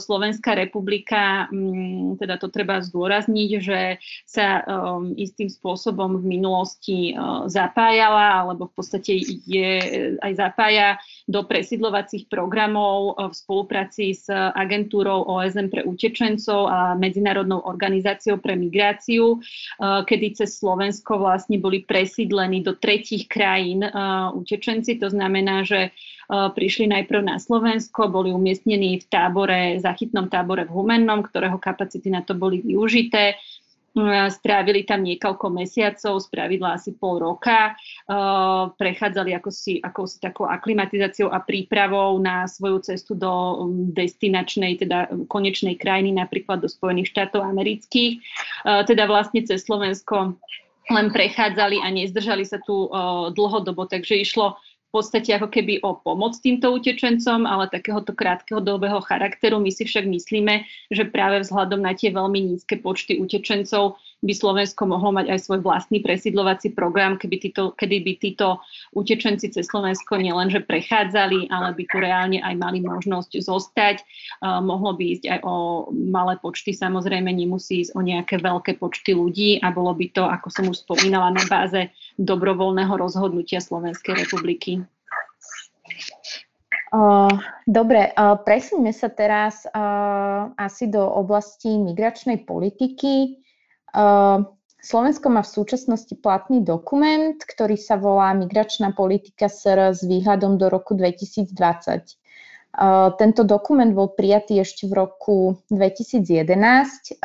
Slovenská 0.00 0.56
republika, 0.56 1.46
mm, 1.52 2.18
teda 2.18 2.40
to 2.40 2.48
treba 2.48 2.80
zdôrazniť, 2.80 3.50
že 3.62 3.80
sa 4.26 4.64
um, 4.64 5.12
istým 5.14 5.46
spôsobom 5.46 6.18
v 6.18 6.24
minulosti 6.38 7.12
uh, 7.12 7.44
zapájala, 7.46 8.42
alebo 8.42 8.66
v 8.70 8.74
podstate 8.74 9.12
je 9.44 9.70
aj 10.18 10.32
zapája 10.34 10.96
do 11.28 11.44
presidlovacích 11.44 12.26
programov 12.26 13.14
v 13.18 13.34
spolupráci 13.34 14.16
s 14.16 14.26
agentúrou 14.32 15.28
OSN 15.28 15.68
pre 15.68 15.84
utečencov 15.84 16.66
a 16.68 16.78
Medzinárodnou 16.96 17.62
organizáciou 17.62 18.40
pre 18.40 18.56
migráciu. 18.56 19.41
Kedy 19.80 20.38
cez 20.38 20.58
Slovensko 20.58 21.18
vlastne 21.18 21.58
boli 21.58 21.84
presídlení 21.84 22.62
do 22.62 22.78
tretích 22.78 23.28
krajín 23.28 23.84
utečenci. 24.34 24.98
To 25.02 25.08
znamená, 25.10 25.62
že 25.62 25.90
prišli 26.32 26.88
najprv 26.88 27.20
na 27.28 27.36
Slovensko, 27.36 28.08
boli 28.08 28.32
umiestnení 28.32 29.02
v 29.02 29.06
tábore, 29.10 29.60
zachytnom 29.82 30.32
tábore 30.32 30.64
v 30.64 30.72
Humennom, 30.72 31.20
ktorého 31.20 31.60
kapacity 31.60 32.08
na 32.08 32.24
to 32.24 32.32
boli 32.32 32.64
využité. 32.64 33.36
Strávili 34.32 34.88
tam 34.88 35.04
niekoľko 35.04 35.52
mesiacov, 35.52 36.24
spravidla 36.24 36.80
asi 36.80 36.96
pol 36.96 37.20
roka. 37.20 37.76
Prechádzali 38.80 39.36
ako 39.36 39.50
si, 39.52 39.84
ako 39.84 40.08
si 40.08 40.16
takou 40.16 40.48
aklimatizáciou 40.48 41.28
a 41.28 41.44
prípravou 41.44 42.16
na 42.16 42.48
svoju 42.48 42.80
cestu 42.88 43.12
do 43.12 43.68
destinačnej, 43.92 44.80
teda 44.80 45.12
konečnej 45.28 45.76
krajiny, 45.76 46.16
napríklad 46.16 46.64
do 46.64 46.72
Spojených 46.72 47.12
štátov 47.12 47.44
amerických. 47.44 48.16
Teda 48.88 49.04
vlastne 49.04 49.44
cez 49.44 49.68
Slovensko 49.68 50.40
len 50.90 51.14
prechádzali 51.14 51.78
a 51.84 51.92
nezdržali 51.92 52.48
sa 52.48 52.58
tu 52.64 52.88
dlhodobo, 53.36 53.86
takže 53.86 54.24
išlo 54.24 54.56
podstate 54.92 55.32
ako 55.32 55.48
keby 55.48 55.80
o 55.80 55.96
pomoc 55.96 56.36
týmto 56.38 56.68
utečencom, 56.68 57.48
ale 57.48 57.72
takéhoto 57.72 58.12
krátkeho 58.12 58.60
dobého 58.60 59.00
charakteru. 59.00 59.56
My 59.56 59.72
si 59.72 59.88
však 59.88 60.04
myslíme, 60.04 60.68
že 60.92 61.08
práve 61.08 61.40
vzhľadom 61.40 61.80
na 61.80 61.96
tie 61.96 62.12
veľmi 62.12 62.52
nízke 62.52 62.76
počty 62.76 63.16
utečencov 63.16 63.96
by 64.22 64.32
Slovensko 64.38 64.86
mohlo 64.86 65.10
mať 65.10 65.34
aj 65.34 65.38
svoj 65.42 65.66
vlastný 65.66 65.98
presídlovací 65.98 66.70
program, 66.70 67.18
keby 67.18 67.42
títo, 67.42 67.74
kedy 67.74 67.96
by 68.06 68.12
títo 68.22 68.62
utečenci 68.94 69.50
cez 69.50 69.66
Slovensko 69.66 70.14
nielenže 70.14 70.62
prechádzali, 70.62 71.50
ale 71.50 71.74
by 71.74 71.82
tu 71.90 71.96
reálne 71.98 72.38
aj 72.38 72.54
mali 72.54 72.78
možnosť 72.86 73.42
zostať. 73.42 74.06
Uh, 74.38 74.62
mohlo 74.62 74.94
by 74.94 75.18
ísť 75.18 75.24
aj 75.26 75.40
o 75.42 75.54
malé 75.90 76.38
počty, 76.38 76.70
samozrejme 76.70 77.34
nemusí 77.34 77.82
ísť 77.82 77.98
o 77.98 78.00
nejaké 78.00 78.38
veľké 78.38 78.78
počty 78.78 79.10
ľudí 79.10 79.58
a 79.58 79.74
bolo 79.74 79.90
by 79.90 80.06
to, 80.14 80.22
ako 80.22 80.48
som 80.54 80.70
už 80.70 80.86
spomínala, 80.86 81.34
na 81.34 81.42
báze 81.50 81.90
dobrovoľného 82.14 82.94
rozhodnutia 82.94 83.58
Slovenskej 83.58 84.22
republiky. 84.22 84.86
Dobre, 87.66 88.12
presuňme 88.46 88.92
sa 88.92 89.08
teraz 89.08 89.66
asi 90.60 90.92
do 90.92 91.00
oblasti 91.00 91.74
migračnej 91.74 92.44
politiky. 92.44 93.41
Slovensko 94.82 95.26
má 95.30 95.46
v 95.46 95.52
súčasnosti 95.54 96.10
platný 96.18 96.66
dokument, 96.66 97.38
ktorý 97.38 97.78
sa 97.78 97.94
volá 97.94 98.34
Migračná 98.34 98.90
politika 98.90 99.46
SR 99.46 99.94
s 99.94 100.02
výhľadom 100.02 100.58
do 100.58 100.66
roku 100.66 100.98
2020. 100.98 101.54
Tento 103.20 103.42
dokument 103.44 103.92
bol 103.92 104.16
prijatý 104.16 104.58
ešte 104.64 104.88
v 104.88 105.06
roku 105.06 105.60
2011, 105.68 107.20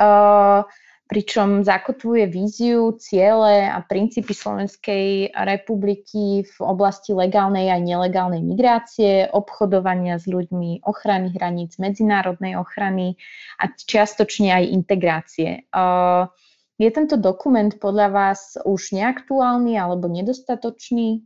pričom 1.08 1.64
zakotvuje 1.64 2.28
víziu, 2.28 2.92
ciele 3.00 3.64
a 3.64 3.80
princípy 3.80 4.36
Slovenskej 4.36 5.32
republiky 5.32 6.44
v 6.44 6.58
oblasti 6.60 7.16
legálnej 7.16 7.72
aj 7.72 7.80
nelegálnej 7.80 8.44
migrácie, 8.44 9.32
obchodovania 9.32 10.20
s 10.20 10.28
ľuďmi, 10.28 10.84
ochrany 10.84 11.32
hraníc, 11.32 11.80
medzinárodnej 11.80 12.60
ochrany 12.60 13.16
a 13.56 13.72
čiastočne 13.72 14.52
aj 14.52 14.64
integrácie. 14.68 15.64
Je 16.78 16.90
tento 16.94 17.18
dokument 17.18 17.74
podľa 17.74 18.08
vás 18.14 18.42
už 18.62 18.94
neaktuálny 18.94 19.82
alebo 19.82 20.06
nedostatočný? 20.06 21.26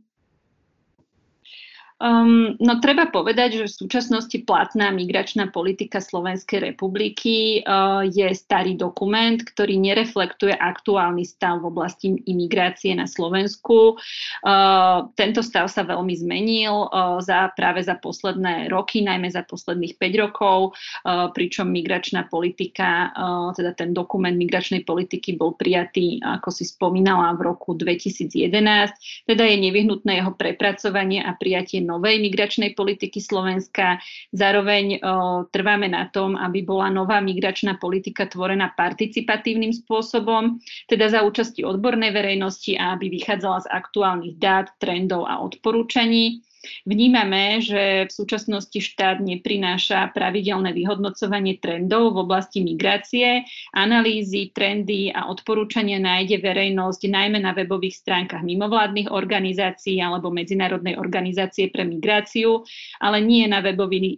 Um, 2.02 2.58
no 2.58 2.82
treba 2.82 3.06
povedať, 3.14 3.62
že 3.62 3.70
v 3.70 3.78
súčasnosti 3.86 4.34
platná 4.42 4.90
migračná 4.90 5.54
politika 5.54 6.02
Slovenskej 6.02 6.74
republiky 6.74 7.62
uh, 7.62 8.02
je 8.02 8.26
starý 8.34 8.74
dokument, 8.74 9.38
ktorý 9.38 9.78
nereflektuje 9.78 10.50
aktuálny 10.50 11.22
stav 11.22 11.62
v 11.62 11.70
oblasti 11.70 12.18
imigrácie 12.26 12.98
na 12.98 13.06
Slovensku. 13.06 14.02
Uh, 14.42 15.14
tento 15.14 15.46
stav 15.46 15.70
sa 15.70 15.86
veľmi 15.86 16.10
zmenil 16.18 16.90
uh, 16.90 17.22
za, 17.22 17.54
práve 17.54 17.86
za 17.86 17.94
posledné 17.94 18.66
roky, 18.66 19.06
najmä 19.06 19.30
za 19.30 19.46
posledných 19.46 19.94
5 19.94 20.22
rokov, 20.26 20.74
uh, 21.06 21.30
pričom 21.30 21.70
migračná 21.70 22.26
politika, 22.26 23.14
uh, 23.14 23.54
teda 23.54 23.78
ten 23.78 23.94
dokument 23.94 24.34
migračnej 24.34 24.82
politiky 24.82 25.38
bol 25.38 25.54
prijatý, 25.54 26.18
ako 26.18 26.50
si 26.50 26.66
spomínala, 26.66 27.38
v 27.38 27.46
roku 27.46 27.78
2011. 27.78 29.22
Teda 29.22 29.46
je 29.46 29.56
nevyhnutné 29.70 30.18
jeho 30.18 30.34
prepracovanie 30.34 31.22
a 31.22 31.30
prijatie 31.38 31.91
novej 31.92 32.24
migračnej 32.24 32.72
politiky 32.72 33.20
Slovenska. 33.20 34.00
Zároveň 34.32 35.04
trváme 35.52 35.92
na 35.92 36.08
tom, 36.08 36.40
aby 36.40 36.64
bola 36.64 36.88
nová 36.88 37.20
migračná 37.20 37.76
politika 37.76 38.24
tvorená 38.24 38.72
participatívnym 38.72 39.76
spôsobom, 39.76 40.56
teda 40.88 41.12
za 41.12 41.20
účasti 41.20 41.60
odbornej 41.68 42.16
verejnosti 42.16 42.80
a 42.80 42.96
aby 42.96 43.12
vychádzala 43.12 43.68
z 43.68 43.68
aktuálnych 43.68 44.36
dát, 44.40 44.72
trendov 44.80 45.28
a 45.28 45.44
odporúčaní. 45.44 46.40
Vnímame, 46.86 47.58
že 47.58 48.06
v 48.06 48.12
súčasnosti 48.12 48.78
štát 48.78 49.18
neprináša 49.18 50.14
pravidelné 50.14 50.70
vyhodnocovanie 50.70 51.58
trendov 51.58 52.14
v 52.14 52.22
oblasti 52.22 52.62
migrácie, 52.62 53.42
analýzy, 53.74 54.54
trendy 54.54 55.10
a 55.10 55.26
odporúčania 55.26 55.98
nájde 55.98 56.38
verejnosť 56.38 57.02
najmä 57.10 57.42
na 57.42 57.50
webových 57.50 57.98
stránkach 57.98 58.46
mimovládnych 58.46 59.10
organizácií 59.10 59.98
alebo 59.98 60.30
Medzinárodnej 60.30 60.94
organizácie 60.94 61.66
pre 61.74 61.82
migráciu, 61.82 62.62
ale 63.02 63.18
nie 63.26 63.42
na 63.50 63.58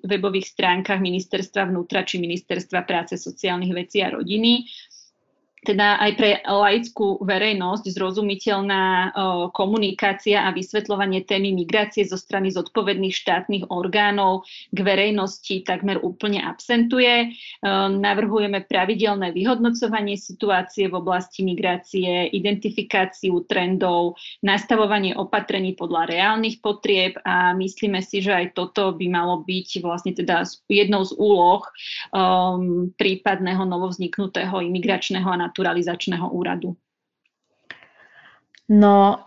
webových 0.04 0.46
stránkach 0.52 1.00
Ministerstva 1.00 1.72
vnútra 1.72 2.04
či 2.04 2.20
Ministerstva 2.20 2.85
práce, 2.85 3.16
sociálnych 3.16 3.72
vecí 3.72 4.04
a 4.04 4.12
rodiny 4.12 4.68
teda 5.64 5.96
aj 5.98 6.12
pre 6.20 6.31
laickú 6.44 7.18
verejnosť 7.24 7.88
zrozumiteľná 7.88 9.16
komunikácia 9.57 10.44
a 10.44 10.53
vysvetľovanie 10.53 11.24
témy 11.24 11.57
migrácie 11.57 12.05
zo 12.05 12.20
strany 12.20 12.53
zodpovedných 12.53 13.16
štátnych 13.16 13.72
orgánov 13.72 14.44
k 14.70 14.79
verejnosti 14.85 15.64
takmer 15.64 15.98
úplne 16.05 16.44
absentuje. 16.44 17.33
Navrhujeme 17.90 18.68
pravidelné 18.68 19.33
vyhodnocovanie 19.33 20.20
situácie 20.20 20.92
v 20.92 21.00
oblasti 21.00 21.40
migrácie, 21.42 22.29
identifikáciu 22.31 23.48
trendov, 23.48 24.20
nastavovanie 24.44 25.16
opatrení 25.16 25.72
podľa 25.72 26.12
reálnych 26.12 26.61
potrieb 26.61 27.16
a 27.24 27.57
myslíme 27.57 28.05
si, 28.05 28.20
že 28.20 28.37
aj 28.37 28.46
toto 28.53 28.92
by 28.92 29.07
malo 29.09 29.40
byť 29.40 29.81
vlastne 29.81 30.12
teda 30.12 30.44
jednou 30.68 31.03
z 31.09 31.16
úloh 31.16 31.64
um, 32.12 32.92
prípadného 32.94 33.64
novovzniknutého 33.64 34.61
imigračného 34.61 35.24
a 35.24 35.40
naturalizačného 35.54 36.34
úradu? 36.34 36.74
No, 38.64 39.22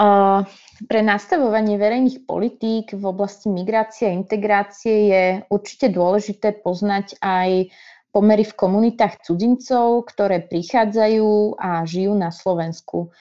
pre 0.90 1.00
nastavovanie 1.06 1.80
verejných 1.80 2.28
politík 2.28 2.92
v 2.92 3.04
oblasti 3.06 3.48
migrácie 3.48 4.12
a 4.12 4.18
integrácie 4.18 4.96
je 5.08 5.24
určite 5.48 5.94
dôležité 5.94 6.60
poznať 6.60 7.16
aj 7.22 7.72
pomery 8.12 8.44
v 8.44 8.58
komunitách 8.58 9.24
cudzincov, 9.24 10.10
ktoré 10.10 10.42
prichádzajú 10.42 11.56
a 11.64 11.86
žijú 11.86 12.18
na 12.18 12.34
Slovensku. 12.34 13.14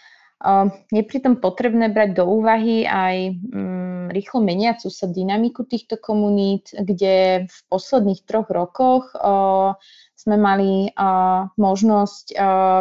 Je 0.88 1.02
pritom 1.04 1.36
potrebné 1.36 1.92
brať 1.92 2.16
do 2.16 2.24
úvahy 2.26 2.88
aj 2.88 3.16
um, 3.52 3.85
rýchlo 4.10 4.42
meniacu 4.42 4.90
sa 4.90 5.06
dynamiku 5.06 5.64
týchto 5.64 6.00
komunít, 6.00 6.74
kde 6.74 7.46
v 7.46 7.58
posledných 7.70 8.24
troch 8.26 8.50
rokoch 8.50 9.14
sme 10.16 10.36
mali 10.40 10.90
možnosť 11.60 12.26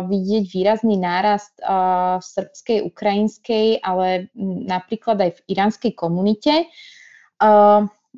vidieť 0.10 0.44
výrazný 0.50 0.98
nárast 0.98 1.60
v 1.62 2.24
srbskej, 2.24 2.80
ukrajinskej, 2.90 3.86
ale 3.86 4.34
napríklad 4.66 5.22
aj 5.22 5.32
v 5.38 5.44
iránskej 5.54 5.94
komunite. 5.94 6.72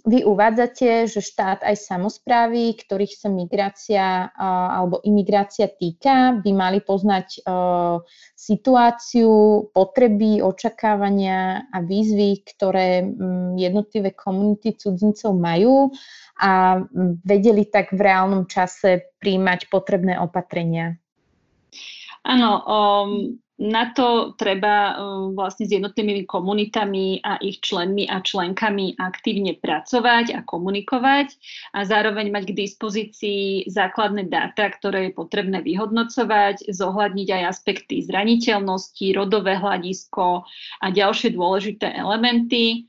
Vy 0.03 0.27
uvádzate, 0.27 1.07
že 1.07 1.21
štát 1.23 1.63
aj 1.63 1.79
samozprávy, 1.79 2.75
ktorých 2.75 3.13
sa 3.17 3.29
migrácia 3.31 4.29
alebo 4.37 5.01
imigrácia 5.01 5.71
týka, 5.71 6.37
by 6.43 6.51
mali 6.53 6.79
poznať 6.83 7.41
situáciu, 8.37 9.67
potreby, 9.73 10.45
očakávania 10.45 11.67
a 11.73 11.77
výzvy, 11.81 12.45
ktoré 12.45 13.01
mm, 13.01 13.57
jednotlivé 13.57 14.13
komunity 14.13 14.77
cudzincov 14.77 15.33
majú 15.33 15.89
a 16.37 16.79
mm, 16.79 17.25
vedeli 17.25 17.65
tak 17.65 17.91
v 17.91 18.01
reálnom 18.05 18.45
čase 18.45 19.17
príjmať 19.17 19.73
potrebné 19.73 20.21
opatrenia. 20.21 20.95
Áno, 22.27 22.51
um, 22.63 23.39
na 23.57 23.89
to 23.89 24.37
treba 24.37 24.93
um, 24.93 25.33
vlastne 25.33 25.65
s 25.65 25.73
jednotlivými 25.73 26.29
komunitami 26.29 27.25
a 27.25 27.41
ich 27.41 27.57
členmi 27.65 28.05
a 28.05 28.21
členkami 28.21 28.93
aktívne 29.01 29.57
pracovať 29.57 30.37
a 30.37 30.39
komunikovať 30.45 31.33
a 31.73 31.81
zároveň 31.81 32.29
mať 32.29 32.53
k 32.53 32.57
dispozícii 32.57 33.65
základné 33.65 34.29
dáta, 34.29 34.69
ktoré 34.69 35.09
je 35.09 35.17
potrebné 35.17 35.65
vyhodnocovať, 35.65 36.69
zohľadniť 36.69 37.27
aj 37.33 37.43
aspekty 37.49 38.05
zraniteľnosti, 38.05 39.05
rodové 39.17 39.57
hľadisko 39.57 40.45
a 40.81 40.85
ďalšie 40.93 41.33
dôležité 41.33 41.97
elementy 41.97 42.85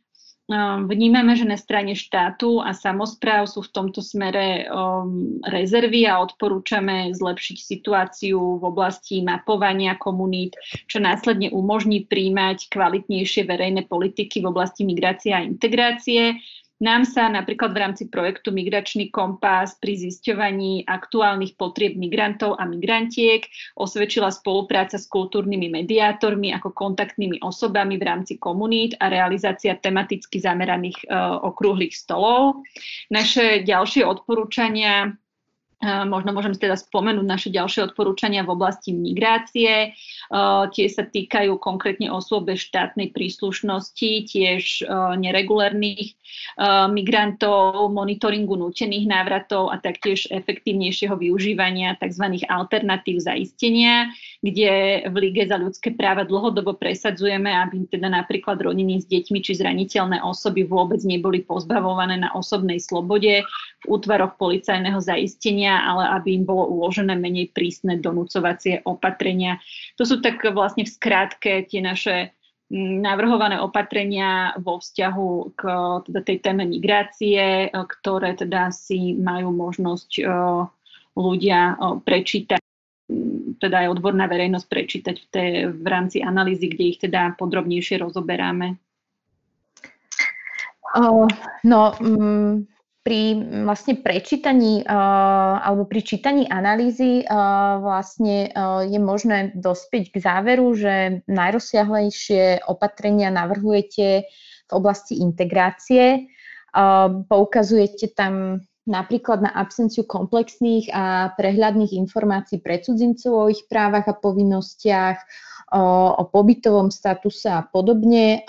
vnímame, 0.88 1.37
že 1.37 1.44
na 1.44 1.61
strane 1.61 1.92
štátu 1.92 2.64
a 2.64 2.72
samozpráv 2.72 3.52
sú 3.52 3.61
v 3.61 3.72
tomto 3.72 4.00
smere 4.00 4.64
um, 4.64 5.37
rezervy 5.44 6.08
a 6.08 6.24
odporúčame 6.24 7.12
zlepšiť 7.12 7.56
situáciu 7.61 8.56
v 8.56 8.64
oblasti 8.64 9.20
mapovania 9.20 10.00
komunít, 10.00 10.56
čo 10.88 11.04
následne 11.04 11.52
umožní 11.52 12.08
príjmať 12.08 12.72
kvalitnejšie 12.72 13.44
verejné 13.44 13.84
politiky 13.84 14.40
v 14.40 14.48
oblasti 14.48 14.88
migrácie 14.88 15.37
a 15.37 15.44
integrácie 15.44 16.40
nám 16.79 17.03
sa 17.03 17.27
napríklad 17.27 17.75
v 17.75 17.81
rámci 17.83 18.05
projektu 18.07 18.55
Migračný 18.55 19.11
kompas 19.11 19.75
pri 19.83 19.99
zisťovaní 19.99 20.87
aktuálnych 20.87 21.59
potrieb 21.59 21.99
migrantov 21.99 22.55
a 22.55 22.67
migrantiek 22.71 23.43
osvedčila 23.75 24.31
spolupráca 24.31 24.95
s 24.95 25.11
kultúrnymi 25.11 25.67
mediátormi 25.75 26.55
ako 26.55 26.71
kontaktnými 26.71 27.43
osobami 27.43 27.99
v 27.99 28.07
rámci 28.07 28.38
komunít 28.38 28.95
a 29.03 29.11
realizácia 29.11 29.75
tematicky 29.75 30.38
zameraných 30.38 31.03
uh, 31.11 31.43
okrúhlych 31.43 31.99
stolov. 31.99 32.62
Naše 33.11 33.67
ďalšie 33.67 34.07
odporúčania 34.07 35.19
Možno 35.79 36.35
môžem 36.35 36.59
teda 36.59 36.75
spomenúť 36.75 37.23
naše 37.23 37.49
ďalšie 37.55 37.95
odporúčania 37.95 38.43
v 38.43 38.51
oblasti 38.51 38.91
migrácie. 38.91 39.95
Tie 40.75 40.87
sa 40.91 41.07
týkajú 41.07 41.55
konkrétne 41.62 42.11
osôb 42.11 42.51
bez 42.51 42.67
štátnej 42.67 43.14
príslušnosti, 43.14 44.27
tiež 44.27 44.83
neregulárnych 45.23 46.19
migrantov, 46.91 47.95
monitoringu 47.95 48.59
nútených 48.59 49.07
návratov 49.07 49.71
a 49.71 49.79
taktiež 49.79 50.27
efektívnejšieho 50.35 51.14
využívania 51.14 51.95
tzv. 52.03 52.43
alternatív 52.51 53.23
zaistenia, 53.23 54.11
kde 54.43 55.07
v 55.07 55.14
Lige 55.14 55.47
za 55.47 55.62
ľudské 55.62 55.95
práva 55.95 56.27
dlhodobo 56.27 56.75
presadzujeme, 56.75 57.55
aby 57.55 57.87
teda 57.87 58.11
napríklad 58.11 58.59
rodiny 58.67 58.99
s 58.99 59.07
deťmi 59.07 59.38
či 59.47 59.55
zraniteľné 59.55 60.27
osoby 60.27 60.67
vôbec 60.67 60.99
neboli 61.07 61.47
pozbavované 61.47 62.19
na 62.19 62.35
osobnej 62.35 62.83
slobode 62.83 63.47
v 63.47 63.85
útvaroch 63.87 64.35
policajného 64.35 64.99
zaistenia 64.99 65.67
opatrenia, 65.68 65.85
ale 65.85 66.04
aby 66.16 66.28
im 66.40 66.44
bolo 66.44 66.64
uložené 66.72 67.14
menej 67.16 67.52
prísne 67.52 68.00
donúcovacie 68.00 68.83
opatrenia. 68.85 69.61
To 70.00 70.04
sú 70.09 70.20
tak 70.24 70.40
vlastne 70.52 70.85
v 70.85 70.94
skrátke 70.94 71.68
tie 71.68 71.81
naše 71.85 72.33
mm, 72.72 73.04
navrhované 73.04 73.61
opatrenia 73.61 74.57
vo 74.59 74.81
vzťahu 74.81 75.31
k 75.57 75.62
teda 76.09 76.20
tej 76.24 76.38
téme 76.40 76.64
migrácie, 76.64 77.68
ktoré 77.72 78.35
teda 78.37 78.72
si 78.72 79.16
majú 79.18 79.52
možnosť 79.52 80.11
ľudia 81.18 81.76
prečítať 82.04 82.62
mm, 83.11 83.61
teda 83.61 83.76
aj 83.85 83.88
odborná 83.98 84.31
verejnosť 84.31 84.66
prečítať 84.70 85.16
v, 85.18 85.26
té, 85.28 85.44
v 85.66 85.87
rámci 85.87 86.22
analýzy, 86.22 86.70
kde 86.70 86.85
ich 86.85 86.98
teda 87.02 87.35
podrobnejšie 87.37 88.00
rozoberáme? 88.00 88.78
Uh, 90.96 91.28
no, 91.68 91.92
um, 92.00 92.64
pri 93.09 93.40
vlastne 93.64 93.97
prečítaní 93.97 94.85
uh, 94.85 94.92
alebo 95.64 95.88
pri 95.88 96.05
čítaní 96.05 96.44
analýzy 96.44 97.25
uh, 97.25 97.81
vlastne 97.81 98.53
uh, 98.53 98.85
je 98.85 99.01
možné 99.01 99.57
dospieť 99.57 100.12
k 100.12 100.16
záveru, 100.21 100.77
že 100.77 101.25
najrozsiahlejšie 101.25 102.68
opatrenia 102.68 103.33
navrhujete 103.33 104.29
v 104.68 104.73
oblasti 104.77 105.25
integrácie. 105.25 106.29
Poukazujete 107.33 108.12
tam 108.12 108.61
napríklad 108.85 109.40
na 109.40 109.57
absenciu 109.57 110.05
komplexných 110.05 110.92
a 110.92 111.33
prehľadných 111.33 111.97
informácií 111.97 112.61
pre 112.61 112.85
cudzincov 112.85 113.33
o 113.33 113.49
ich 113.49 113.64
právach 113.64 114.05
a 114.12 114.12
povinnostiach, 114.12 115.16
o 115.72 116.24
pobytovom 116.24 116.88
statuse 116.88 117.52
a 117.52 117.61
podobne, 117.61 118.40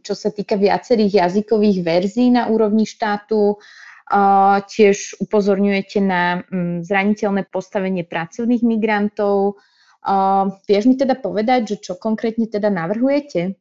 čo 0.00 0.14
sa 0.16 0.28
týka 0.32 0.56
viacerých 0.56 1.20
jazykových 1.28 1.78
verzií 1.84 2.32
na 2.32 2.48
úrovni 2.48 2.88
štátu. 2.88 3.60
Tiež 4.66 5.22
upozorňujete 5.22 5.98
na 6.02 6.42
mm, 6.42 6.82
zraniteľné 6.82 7.46
postavenie 7.46 8.02
pracovných 8.02 8.66
migrantov. 8.66 9.62
Vieš 10.66 10.84
mi 10.90 10.98
teda 10.98 11.14
povedať, 11.14 11.76
že 11.76 11.76
čo 11.78 11.92
konkrétne 11.94 12.50
teda 12.50 12.74
navrhujete? 12.74 13.54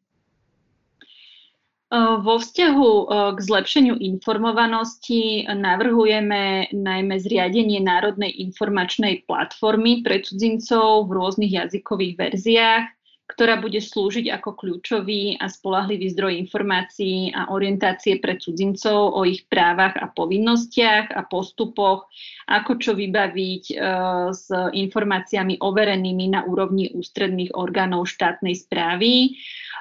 Vo 1.98 2.38
vzťahu 2.38 2.90
k 3.34 3.38
zlepšeniu 3.42 3.98
informovanosti 3.98 5.50
navrhujeme 5.50 6.70
najmä 6.70 7.16
zriadenie 7.18 7.82
Národnej 7.82 8.30
informačnej 8.46 9.26
platformy 9.26 10.06
pre 10.06 10.22
cudzincov 10.22 11.10
v 11.10 11.18
rôznych 11.18 11.50
jazykových 11.50 12.14
verziách, 12.14 12.86
ktorá 13.30 13.62
bude 13.62 13.78
slúžiť 13.78 14.34
ako 14.34 14.58
kľúčový 14.58 15.38
a 15.38 15.46
spolahlivý 15.46 16.10
zdroj 16.18 16.34
informácií 16.50 17.30
a 17.30 17.54
orientácie 17.54 18.18
pre 18.18 18.42
cudzincov 18.42 19.14
o 19.14 19.22
ich 19.22 19.46
právach 19.46 19.94
a 20.02 20.10
povinnostiach 20.10 21.14
a 21.14 21.22
postupoch, 21.30 22.10
ako 22.50 22.72
čo 22.82 22.98
vybaviť 22.98 23.64
e, 23.70 23.76
s 24.34 24.50
informáciami 24.52 25.62
overenými 25.62 26.26
na 26.34 26.42
úrovni 26.50 26.90
ústredných 26.90 27.54
orgánov 27.54 28.10
štátnej 28.10 28.58
správy. 28.58 29.38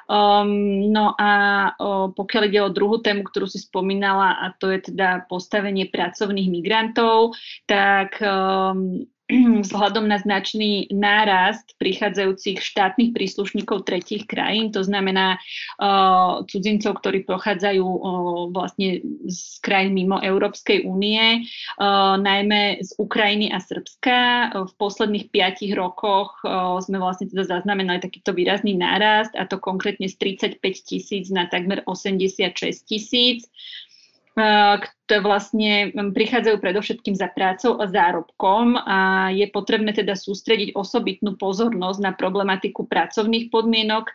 Um, 0.09 0.89
no 0.89 1.13
a 1.17 1.31
o, 1.77 2.09
pokiaľ 2.13 2.43
ide 2.49 2.61
o 2.65 2.73
druhú 2.73 2.97
tému, 2.97 3.25
ktorú 3.29 3.45
si 3.45 3.61
spomínala, 3.61 4.41
a 4.41 4.57
to 4.57 4.73
je 4.73 4.89
teda 4.89 5.29
postavenie 5.29 5.85
pracovných 5.85 6.49
migrantov, 6.49 7.37
tak 7.69 8.17
um, 8.21 9.05
vzhľadom 9.65 10.09
na 10.09 10.17
značný 10.17 10.89
nárast 10.89 11.77
prichádzajúcich 11.77 12.57
štátnych 12.65 13.13
príslušníkov 13.13 13.85
tretích 13.85 14.25
krajín, 14.25 14.73
to 14.73 14.81
znamená 14.81 15.37
uh, 15.77 16.41
cudzincov, 16.49 16.97
ktorí 16.97 17.29
pochádzajú 17.29 17.85
uh, 17.85 18.01
vlastne 18.49 19.05
z 19.29 19.41
krajín 19.61 19.93
mimo 19.93 20.17
Európskej 20.17 20.89
únie, 20.89 21.45
uh, 21.45 22.17
najmä 22.17 22.81
z 22.81 22.97
Ukrajiny 22.97 23.53
a 23.53 23.61
Srbska. 23.61 24.17
Uh, 24.17 24.65
v 24.65 24.73
posledných 24.81 25.29
piatich 25.29 25.77
rokoch 25.77 26.41
uh, 26.41 26.81
sme 26.81 26.97
vlastne 26.97 27.29
teda 27.29 27.45
zaznamenali 27.45 28.01
takýto 28.01 28.33
výrazný 28.33 28.73
nárast, 28.73 29.37
a 29.37 29.45
to 29.45 29.61
konkrétne 29.61 30.09
z 30.09 30.17
35 30.41 30.57
tisíc 30.81 31.29
na 31.29 31.45
takmer 31.45 31.85
86 31.85 32.57
tisíc 32.89 33.45
ktoré 34.79 35.19
vlastne 35.19 35.91
prichádzajú 35.91 36.57
predovšetkým 36.63 37.15
za 37.17 37.27
prácou 37.33 37.75
a 37.81 37.85
zárobkom 37.89 38.79
a 38.79 39.29
je 39.35 39.45
potrebné 39.51 39.91
teda 39.91 40.15
sústrediť 40.15 40.77
osobitnú 40.77 41.35
pozornosť 41.35 41.99
na 41.99 42.11
problematiku 42.15 42.87
pracovných 42.87 43.51
podmienok 43.51 44.07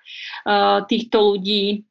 týchto 0.88 1.34
ľudí, 1.34 1.84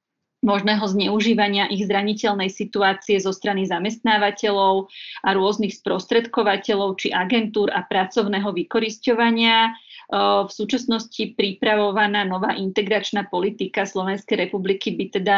možného 0.43 0.84
zneužívania 0.84 1.72
ich 1.72 1.88
zraniteľnej 1.88 2.52
situácie 2.52 3.15
zo 3.24 3.32
strany 3.32 3.63
zamestnávateľov 3.63 4.91
a 5.24 5.30
rôznych 5.32 5.72
sprostredkovateľov 5.72 7.00
či 7.00 7.15
agentúr 7.15 7.72
a 7.72 7.88
pracovného 7.88 8.52
vykorisťovania 8.52 9.72
v 10.12 10.52
súčasnosti 10.52 11.36
pripravovaná 11.38 12.28
nová 12.28 12.56
integračná 12.56 13.28
politika 13.28 13.88
Slovenskej 13.88 14.48
republiky 14.48 14.96
by 14.96 15.06
teda 15.20 15.38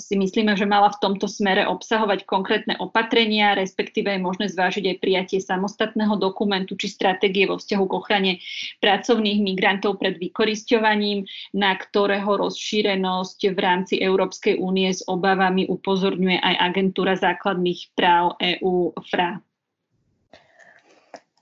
si 0.00 0.14
myslíme, 0.16 0.56
že 0.56 0.64
mala 0.64 0.92
v 0.92 1.00
tomto 1.00 1.28
smere 1.28 1.68
obsahovať 1.68 2.24
konkrétne 2.24 2.74
opatrenia, 2.80 3.56
respektíve 3.58 4.10
je 4.12 4.20
možné 4.20 4.46
zvážiť 4.48 4.84
aj 4.94 4.96
prijatie 5.00 5.38
samostatného 5.40 6.16
dokumentu 6.16 6.74
či 6.78 6.88
stratégie 6.88 7.44
vo 7.44 7.60
vzťahu 7.60 7.84
k 7.84 7.96
ochrane 7.96 8.32
pracovných 8.80 9.40
migrantov 9.44 10.00
pred 10.00 10.16
vykorisťovaním, 10.16 11.28
na 11.52 11.76
ktorého 11.76 12.26
rozšírenosť 12.48 13.40
v 13.52 13.58
rámci 13.58 13.94
Európskej 14.00 14.58
únie 14.60 14.90
s 14.90 15.04
obavami 15.06 15.68
upozorňuje 15.68 16.40
aj 16.40 16.54
agentúra 16.72 17.14
základných 17.14 17.92
práv 17.94 18.36
EÚ 18.40 18.92
FRA. 19.08 19.38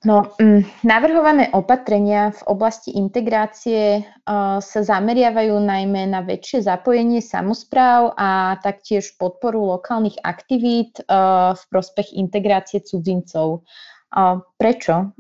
No, 0.03 0.35
mm, 0.35 0.83
navrhované 0.83 1.55
opatrenia 1.55 2.35
v 2.35 2.43
oblasti 2.51 2.91
integrácie 2.99 4.03
uh, 4.03 4.59
sa 4.59 4.81
zameriavajú 4.83 5.63
najmä 5.63 6.11
na 6.11 6.27
väčšie 6.27 6.67
zapojenie 6.67 7.23
samozpráv 7.23 8.19
a 8.19 8.59
taktiež 8.59 9.15
podporu 9.15 9.63
lokálnych 9.79 10.19
aktivít 10.27 10.99
uh, 11.07 11.55
v 11.55 11.63
prospech 11.71 12.19
integrácie 12.19 12.83
cudzincov. 12.83 13.63
Prečo? 14.61 15.17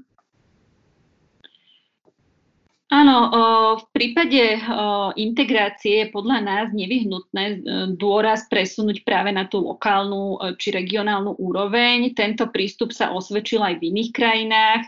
Áno, 2.92 3.32
v 3.80 3.84
prípade 3.96 4.60
integrácie 5.16 6.04
je 6.04 6.12
podľa 6.12 6.44
nás 6.44 6.66
nevyhnutné 6.76 7.44
e, 7.48 7.56
dôraz 7.96 8.52
presunúť 8.52 9.00
práve 9.08 9.32
na 9.32 9.48
tú 9.48 9.64
lokálnu 9.64 10.36
e, 10.36 10.60
či 10.60 10.76
regionálnu 10.76 11.40
úroveň. 11.40 12.12
Tento 12.12 12.52
prístup 12.52 12.92
sa 12.92 13.08
osvedčil 13.16 13.64
aj 13.64 13.80
v 13.80 13.96
iných 13.96 14.10
krajinách. 14.12 14.82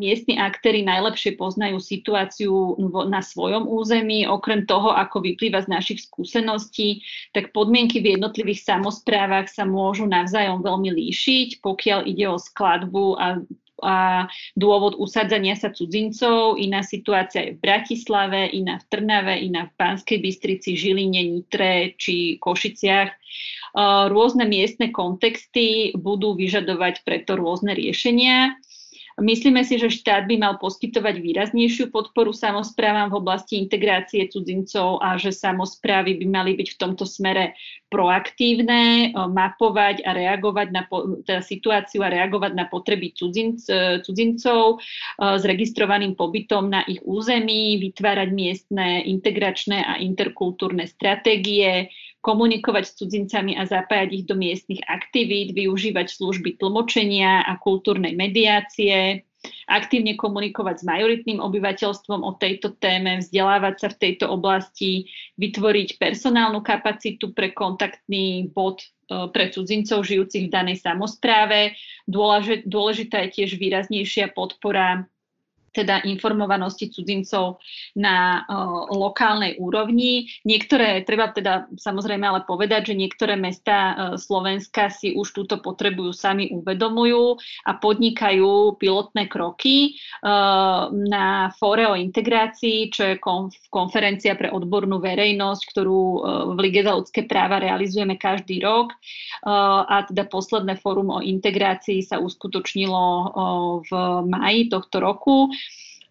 Miestni 0.00 0.40
aktéry 0.40 0.80
najlepšie 0.80 1.36
poznajú 1.36 1.76
situáciu 1.76 2.80
na 3.12 3.20
svojom 3.20 3.68
území. 3.68 4.24
Okrem 4.24 4.64
toho, 4.64 4.96
ako 4.96 5.20
vyplýva 5.20 5.60
z 5.60 5.68
našich 5.68 6.00
skúseností, 6.08 7.04
tak 7.36 7.52
podmienky 7.52 8.00
v 8.00 8.16
jednotlivých 8.16 8.64
samozprávach 8.64 9.52
sa 9.52 9.68
môžu 9.68 10.08
navzájom 10.08 10.64
veľmi 10.64 10.88
líšiť, 10.88 11.60
pokiaľ 11.60 12.08
ide 12.08 12.32
o 12.32 12.40
skladbu 12.40 13.20
a 13.20 13.44
a 13.82 14.28
dôvod 14.56 14.96
usadzania 14.96 15.56
sa 15.56 15.72
cudzincov, 15.72 16.56
iná 16.60 16.84
situácia 16.84 17.48
je 17.48 17.56
v 17.56 17.62
Bratislave, 17.64 18.48
iná 18.52 18.78
v 18.80 18.88
Trnave, 18.88 19.34
iná 19.40 19.68
v 19.68 19.76
Pánskej 19.76 20.18
Bystrici, 20.20 20.76
Žiline, 20.76 21.24
Nitre 21.26 21.96
či 21.96 22.36
Košiciach. 22.40 23.10
Rôzne 24.10 24.44
miestne 24.50 24.90
kontexty 24.90 25.94
budú 25.94 26.34
vyžadovať 26.34 27.06
preto 27.06 27.38
rôzne 27.38 27.72
riešenia. 27.74 28.58
Myslíme 29.18 29.66
si, 29.66 29.74
že 29.74 29.90
štát 29.90 30.30
by 30.30 30.38
mal 30.38 30.54
poskytovať 30.62 31.18
výraznejšiu 31.18 31.90
podporu 31.90 32.30
samozprávam 32.30 33.10
v 33.10 33.18
oblasti 33.18 33.58
integrácie 33.58 34.30
cudzincov 34.30 35.02
a 35.02 35.18
že 35.18 35.34
samozprávy 35.34 36.22
by 36.22 36.26
mali 36.30 36.52
byť 36.54 36.68
v 36.74 36.78
tomto 36.78 37.02
smere 37.02 37.58
proaktívne, 37.90 39.10
mapovať 39.10 40.06
a 40.06 40.14
reagovať 40.14 40.68
na 40.70 40.86
teda 41.26 41.42
situáciu 41.42 42.06
a 42.06 42.12
reagovať 42.12 42.54
na 42.54 42.70
potreby 42.70 43.10
cudzinc, 43.10 43.66
cudzincov 44.06 44.78
s 45.18 45.42
registrovaným 45.42 46.14
pobytom 46.14 46.70
na 46.70 46.86
ich 46.86 47.02
území, 47.02 47.82
vytvárať 47.82 48.30
miestne 48.30 49.02
integračné 49.02 49.82
a 49.82 49.98
interkultúrne 49.98 50.86
stratégie, 50.86 51.90
komunikovať 52.20 52.84
s 52.84 52.96
cudzincami 53.00 53.56
a 53.56 53.64
zapájať 53.64 54.08
ich 54.12 54.24
do 54.28 54.36
miestnych 54.36 54.84
aktivít, 54.84 55.56
využívať 55.56 56.12
služby 56.12 56.60
tlmočenia 56.60 57.44
a 57.48 57.56
kultúrnej 57.56 58.12
mediácie, 58.12 59.24
aktívne 59.64 60.20
komunikovať 60.20 60.84
s 60.84 60.84
majoritným 60.84 61.40
obyvateľstvom 61.40 62.20
o 62.20 62.36
tejto 62.36 62.76
téme, 62.76 63.24
vzdelávať 63.24 63.74
sa 63.80 63.88
v 63.88 64.00
tejto 64.04 64.28
oblasti, 64.28 65.08
vytvoriť 65.40 65.96
personálnu 65.96 66.60
kapacitu 66.60 67.32
pre 67.32 67.56
kontaktný 67.56 68.52
bod 68.52 68.84
e, 68.84 69.30
pre 69.32 69.48
cudzincov 69.48 70.04
žijúcich 70.04 70.52
v 70.52 70.52
danej 70.52 70.84
samozpráve. 70.84 71.72
Dôležitá 72.68 73.24
je 73.24 73.40
tiež 73.40 73.56
výraznejšia 73.56 74.36
podpora 74.36 75.08
teda 75.70 76.02
informovanosti 76.02 76.90
cudzincov 76.90 77.62
na 77.94 78.42
uh, 78.42 78.90
lokálnej 78.90 79.56
úrovni. 79.62 80.26
Niektoré, 80.42 81.06
treba 81.06 81.30
teda 81.30 81.70
samozrejme 81.78 82.26
ale 82.26 82.40
povedať, 82.42 82.92
že 82.92 82.98
niektoré 82.98 83.38
mesta 83.38 83.76
uh, 83.76 83.94
Slovenska 84.18 84.90
si 84.90 85.14
už 85.14 85.30
túto 85.30 85.62
potrebujú 85.62 86.10
sami 86.10 86.50
uvedomujú 86.50 87.38
a 87.66 87.72
podnikajú 87.78 88.76
pilotné 88.82 89.30
kroky 89.30 89.94
uh, 90.22 90.90
na 90.90 91.54
fóre 91.54 91.86
o 91.86 91.94
integrácii, 91.94 92.90
čo 92.90 93.02
je 93.14 93.22
konf- 93.22 93.70
konferencia 93.70 94.34
pre 94.34 94.50
odbornú 94.50 94.98
verejnosť, 94.98 95.62
ktorú 95.70 96.00
uh, 96.02 96.18
v 96.54 96.58
Lige 96.66 96.82
za 96.82 96.98
ľudské 96.98 97.24
práva 97.26 97.62
realizujeme 97.62 98.18
každý 98.18 98.58
rok. 98.62 98.94
Uh, 99.46 99.86
a 99.86 99.96
teda 100.06 100.26
posledné 100.26 100.78
fórum 100.82 101.14
o 101.14 101.24
integrácii 101.24 102.02
sa 102.02 102.18
uskutočnilo 102.18 103.02
v 103.86 103.90
maji 104.26 104.72
tohto 104.72 104.96
roku 105.02 105.50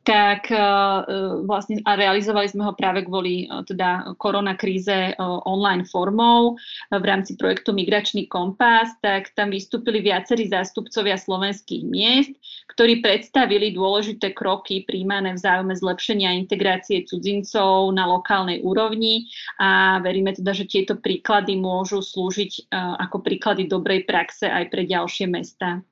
tak 0.03 0.49
uh, 0.49 1.03
vlastne 1.45 1.83
a 1.85 1.93
realizovali 1.93 2.47
sme 2.49 2.65
ho 2.65 2.73
práve 2.73 3.05
kvôli 3.05 3.45
uh, 3.45 3.61
teda 3.67 4.15
koronakríze 4.17 5.13
online 5.45 5.85
formou 5.85 6.55
v 6.89 7.03
rámci 7.03 7.35
projektu 7.35 7.75
Migračný 7.75 8.25
kompas, 8.31 8.95
tak 9.03 9.35
tam 9.35 9.51
vystúpili 9.53 10.01
viacerí 10.01 10.47
zástupcovia 10.49 11.19
slovenských 11.19 11.83
miest, 11.85 12.33
ktorí 12.73 13.03
predstavili 13.03 13.75
dôležité 13.75 14.31
kroky 14.33 14.87
príjmané 14.87 15.35
v 15.35 15.43
záujme 15.43 15.75
zlepšenia 15.75 16.35
integrácie 16.39 17.03
cudzincov 17.05 17.91
na 17.93 18.07
lokálnej 18.07 18.63
úrovni 18.63 19.27
a 19.59 19.99
veríme 20.01 20.33
teda, 20.33 20.55
že 20.55 20.69
tieto 20.69 20.97
príklady 20.97 21.59
môžu 21.59 22.01
slúžiť 22.01 22.71
ako 22.73 23.21
príklady 23.21 23.67
dobrej 23.69 24.07
praxe 24.07 24.47
aj 24.47 24.71
pre 24.71 24.87
ďalšie 24.87 25.27
mesta. 25.29 25.83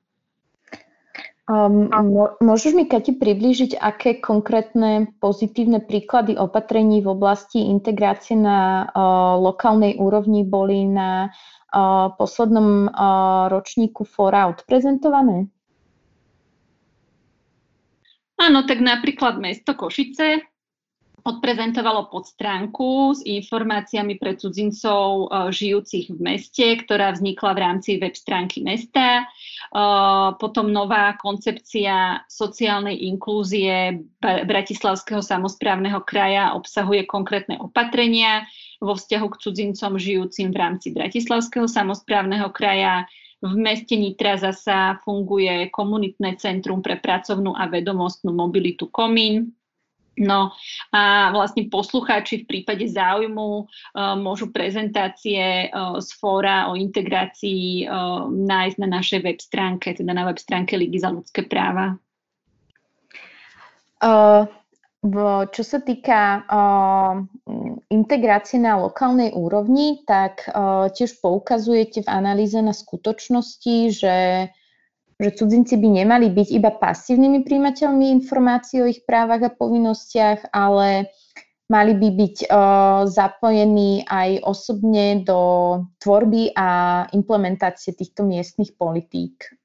Um, 1.48 1.88
môžeš 2.44 2.76
mi, 2.76 2.84
Kati, 2.84 3.16
priblížiť, 3.16 3.80
aké 3.80 4.20
konkrétne 4.20 5.08
pozitívne 5.16 5.80
príklady 5.80 6.36
opatrení 6.36 7.00
v 7.00 7.08
oblasti 7.08 7.72
integrácie 7.72 8.36
na 8.36 8.84
uh, 8.84 9.40
lokálnej 9.40 9.96
úrovni 9.96 10.44
boli 10.44 10.84
na 10.84 11.32
uh, 11.32 12.12
poslednom 12.20 12.92
uh, 12.92 13.48
ročníku 13.48 14.04
fóra 14.04 14.52
odprezentované? 14.52 15.48
Áno, 18.36 18.68
tak 18.68 18.84
napríklad 18.84 19.40
mesto 19.40 19.72
Košice 19.72 20.44
odprezentovalo 21.24 22.10
podstránku 22.12 23.14
s 23.16 23.20
informáciami 23.26 24.18
pre 24.18 24.38
cudzincov 24.38 25.28
uh, 25.28 25.50
žijúcich 25.50 26.14
v 26.14 26.18
meste, 26.18 26.66
ktorá 26.84 27.14
vznikla 27.14 27.50
v 27.54 27.62
rámci 27.62 27.90
web 27.98 28.14
stránky 28.14 28.62
mesta. 28.62 29.26
Uh, 29.74 30.38
potom 30.38 30.70
nová 30.70 31.18
koncepcia 31.18 32.22
sociálnej 32.30 32.98
inklúzie 33.10 34.02
Bratislavského 34.22 35.20
samozprávneho 35.20 36.02
kraja 36.06 36.54
obsahuje 36.54 37.04
konkrétne 37.04 37.58
opatrenia 37.58 38.46
vo 38.78 38.94
vzťahu 38.94 39.26
k 39.34 39.40
cudzincom 39.42 39.98
žijúcim 39.98 40.54
v 40.54 40.56
rámci 40.56 40.94
Bratislavského 40.94 41.66
samozprávneho 41.66 42.50
kraja. 42.54 43.04
V 43.38 43.54
meste 43.54 43.94
Nitra 43.94 44.34
zasa 44.34 44.98
funguje 45.06 45.70
komunitné 45.70 46.42
centrum 46.42 46.82
pre 46.82 46.98
pracovnú 46.98 47.54
a 47.54 47.70
vedomostnú 47.70 48.34
mobilitu 48.34 48.90
Komín, 48.90 49.54
No 50.18 50.50
a 50.90 51.30
vlastne 51.30 51.70
poslucháči 51.70 52.42
v 52.42 52.48
prípade 52.50 52.90
záujmu 52.90 53.48
uh, 53.64 54.18
môžu 54.18 54.50
prezentácie 54.50 55.70
uh, 55.70 55.98
z 56.02 56.10
fóra 56.18 56.66
o 56.68 56.74
integrácii 56.74 57.86
uh, 57.86 58.26
nájsť 58.26 58.76
na 58.82 58.88
našej 58.98 59.20
web 59.22 59.38
stránke, 59.38 59.94
teda 59.94 60.10
na 60.10 60.26
web 60.26 60.38
stránke 60.38 60.74
Ligy 60.74 60.98
za 60.98 61.14
ľudské 61.14 61.46
práva. 61.46 61.94
Čo 65.50 65.62
sa 65.66 65.78
týka 65.82 66.46
integrácie 67.90 68.62
na 68.62 68.78
lokálnej 68.78 69.34
úrovni, 69.34 70.06
tak 70.06 70.46
tiež 70.94 71.18
poukazujete 71.18 72.06
v 72.06 72.12
analýze 72.14 72.54
na 72.62 72.70
skutočnosti, 72.70 73.76
že 73.90 74.14
že 75.18 75.34
cudzinci 75.34 75.74
by 75.76 75.88
nemali 76.02 76.30
byť 76.30 76.48
iba 76.54 76.70
pasívnymi 76.70 77.42
príjimateľmi 77.42 78.14
informácií 78.22 78.78
o 78.82 78.86
ich 78.86 79.02
právach 79.02 79.42
a 79.42 79.50
povinnostiach, 79.50 80.54
ale 80.54 81.10
mali 81.66 81.92
by 81.98 82.08
byť 82.14 82.36
uh, 82.46 83.02
zapojení 83.04 84.06
aj 84.06 84.46
osobne 84.46 85.26
do 85.26 85.40
tvorby 85.98 86.54
a 86.54 87.04
implementácie 87.10 87.98
týchto 87.98 88.22
miestnych 88.22 88.78
politík. 88.78 89.57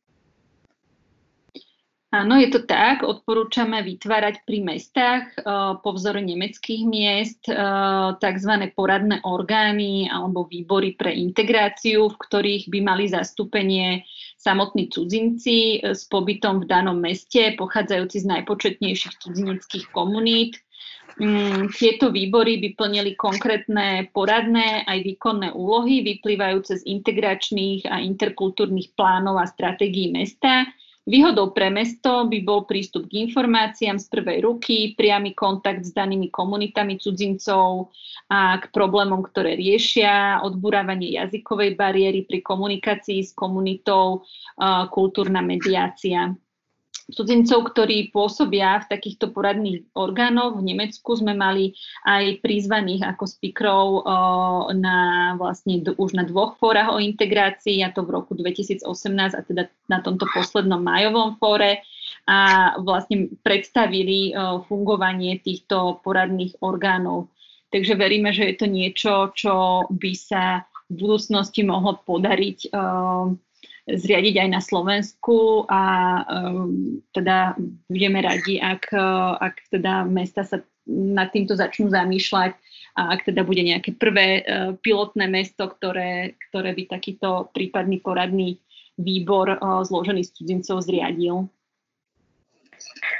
Áno, 2.13 2.37
je 2.37 2.45
to 2.53 2.61
tak. 2.69 3.01
Odporúčame 3.01 3.81
vytvárať 3.81 4.45
pri 4.45 4.61
mestách 4.61 5.33
uh, 5.41 5.81
po 5.81 5.97
vzoru 5.97 6.21
nemeckých 6.21 6.85
miest 6.85 7.49
uh, 7.49 8.13
tzv. 8.21 8.69
poradné 8.77 9.25
orgány 9.25 10.05
alebo 10.05 10.45
výbory 10.45 10.93
pre 10.93 11.09
integráciu, 11.09 12.13
v 12.13 12.21
ktorých 12.21 12.69
by 12.69 12.79
mali 12.85 13.09
zastúpenie 13.09 14.05
samotní 14.37 14.93
cudzinci 14.93 15.81
uh, 15.81 15.97
s 15.97 16.05
pobytom 16.05 16.61
v 16.61 16.69
danom 16.69 17.01
meste, 17.01 17.57
pochádzajúci 17.57 18.21
z 18.21 18.29
najpočetnejších 18.29 19.17
cudzineckých 19.17 19.89
komunít. 19.89 20.61
Um, 21.17 21.65
tieto 21.73 22.13
výbory 22.13 22.61
by 22.61 22.69
plnili 22.77 23.17
konkrétne 23.17 24.13
poradné 24.13 24.85
aj 24.85 25.01
výkonné 25.01 25.49
úlohy 25.57 26.05
vyplývajúce 26.05 26.77
z 26.77 26.83
integračných 26.93 27.89
a 27.89 28.05
interkultúrnych 28.05 28.93
plánov 28.93 29.41
a 29.41 29.49
stratégií 29.49 30.13
mesta 30.13 30.69
Výhodou 31.03 31.51
pre 31.51 31.67
mesto 31.67 32.31
by 32.31 32.39
bol 32.47 32.63
prístup 32.63 33.11
k 33.11 33.27
informáciám 33.27 33.99
z 33.99 34.07
prvej 34.07 34.39
ruky, 34.47 34.95
priamy 34.95 35.35
kontakt 35.35 35.83
s 35.83 35.91
danými 35.91 36.31
komunitami 36.31 36.95
cudzincov 36.95 37.91
a 38.31 38.55
k 38.55 38.71
problémom, 38.71 39.19
ktoré 39.19 39.59
riešia, 39.59 40.39
odburávanie 40.47 41.19
jazykovej 41.19 41.75
bariéry 41.75 42.23
pri 42.23 42.39
komunikácii 42.39 43.19
s 43.19 43.35
komunitou, 43.35 44.23
kultúrna 44.95 45.43
mediácia. 45.43 46.31
Cudzincov, 47.11 47.75
ktorí 47.75 48.15
pôsobia 48.15 48.79
v 48.79 48.89
takýchto 48.93 49.35
poradných 49.35 49.91
orgánoch. 49.91 50.55
V 50.55 50.63
Nemecku 50.63 51.17
sme 51.19 51.35
mali 51.35 51.75
aj 52.07 52.39
prizvaných 52.39 53.03
ako 53.03 53.23
speakerov 53.27 53.87
na 54.77 55.33
vlastne 55.35 55.83
už 55.83 56.15
na 56.15 56.23
dvoch 56.23 56.55
fórach 56.61 56.95
o 56.95 57.03
integrácii, 57.03 57.83
a 57.83 57.91
to 57.91 58.07
v 58.07 58.15
roku 58.15 58.37
2018 58.39 58.87
a 59.35 59.41
teda 59.43 59.67
na 59.91 59.99
tomto 59.99 60.23
poslednom 60.31 60.79
majovom 60.79 61.35
fóre 61.35 61.83
a 62.23 62.71
vlastne 62.79 63.35
predstavili 63.43 64.31
fungovanie 64.71 65.43
týchto 65.43 65.99
poradných 66.07 66.63
orgánov. 66.63 67.27
Takže 67.73 67.99
veríme, 67.99 68.31
že 68.31 68.53
je 68.53 68.55
to 68.55 68.67
niečo, 68.69 69.13
čo 69.35 69.89
by 69.91 70.11
sa 70.15 70.63
v 70.87 71.03
budúcnosti 71.03 71.65
mohlo 71.65 71.99
podariť 72.05 72.69
zriadiť 73.83 74.47
aj 74.47 74.49
na 74.49 74.61
Slovensku 74.63 75.67
a 75.67 75.81
um, 76.23 77.03
teda 77.11 77.59
budeme 77.91 78.23
radi, 78.23 78.55
ak, 78.55 78.95
ak 79.43 79.55
teda 79.67 80.07
mesta 80.07 80.47
sa 80.47 80.63
nad 80.87 81.31
týmto 81.35 81.55
začnú 81.55 81.91
zamýšľať 81.91 82.55
a 82.95 83.01
ak 83.11 83.27
teda 83.27 83.43
bude 83.43 83.59
nejaké 83.59 83.95
prvé 83.95 84.43
uh, 84.43 84.75
pilotné 84.79 85.27
mesto, 85.27 85.67
ktoré, 85.67 86.39
ktoré 86.49 86.71
by 86.71 86.83
takýto 86.87 87.51
prípadný 87.51 87.99
poradný 87.99 88.59
výbor 88.95 89.59
uh, 89.59 89.83
zložený 89.83 90.23
z 90.23 90.31
cudzincov 90.31 90.83
zriadil. 90.83 91.51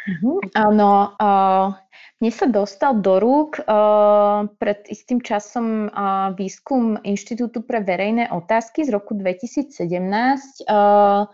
Mhm. 0.04 0.32
Áno, 0.60 1.15
uh, 1.19 1.83
mne 2.24 2.32
sa 2.32 2.48
dostal 2.48 3.04
do 3.04 3.20
rúk 3.20 3.60
uh, 3.60 4.48
pred 4.56 4.80
istým 4.88 5.20
časom 5.20 5.92
uh, 5.92 6.32
výskum 6.32 6.96
Inštitútu 7.04 7.68
pre 7.68 7.84
verejné 7.84 8.32
otázky 8.32 8.88
z 8.88 8.96
roku 8.96 9.12
2017 9.12 9.76
uh, 10.64 11.28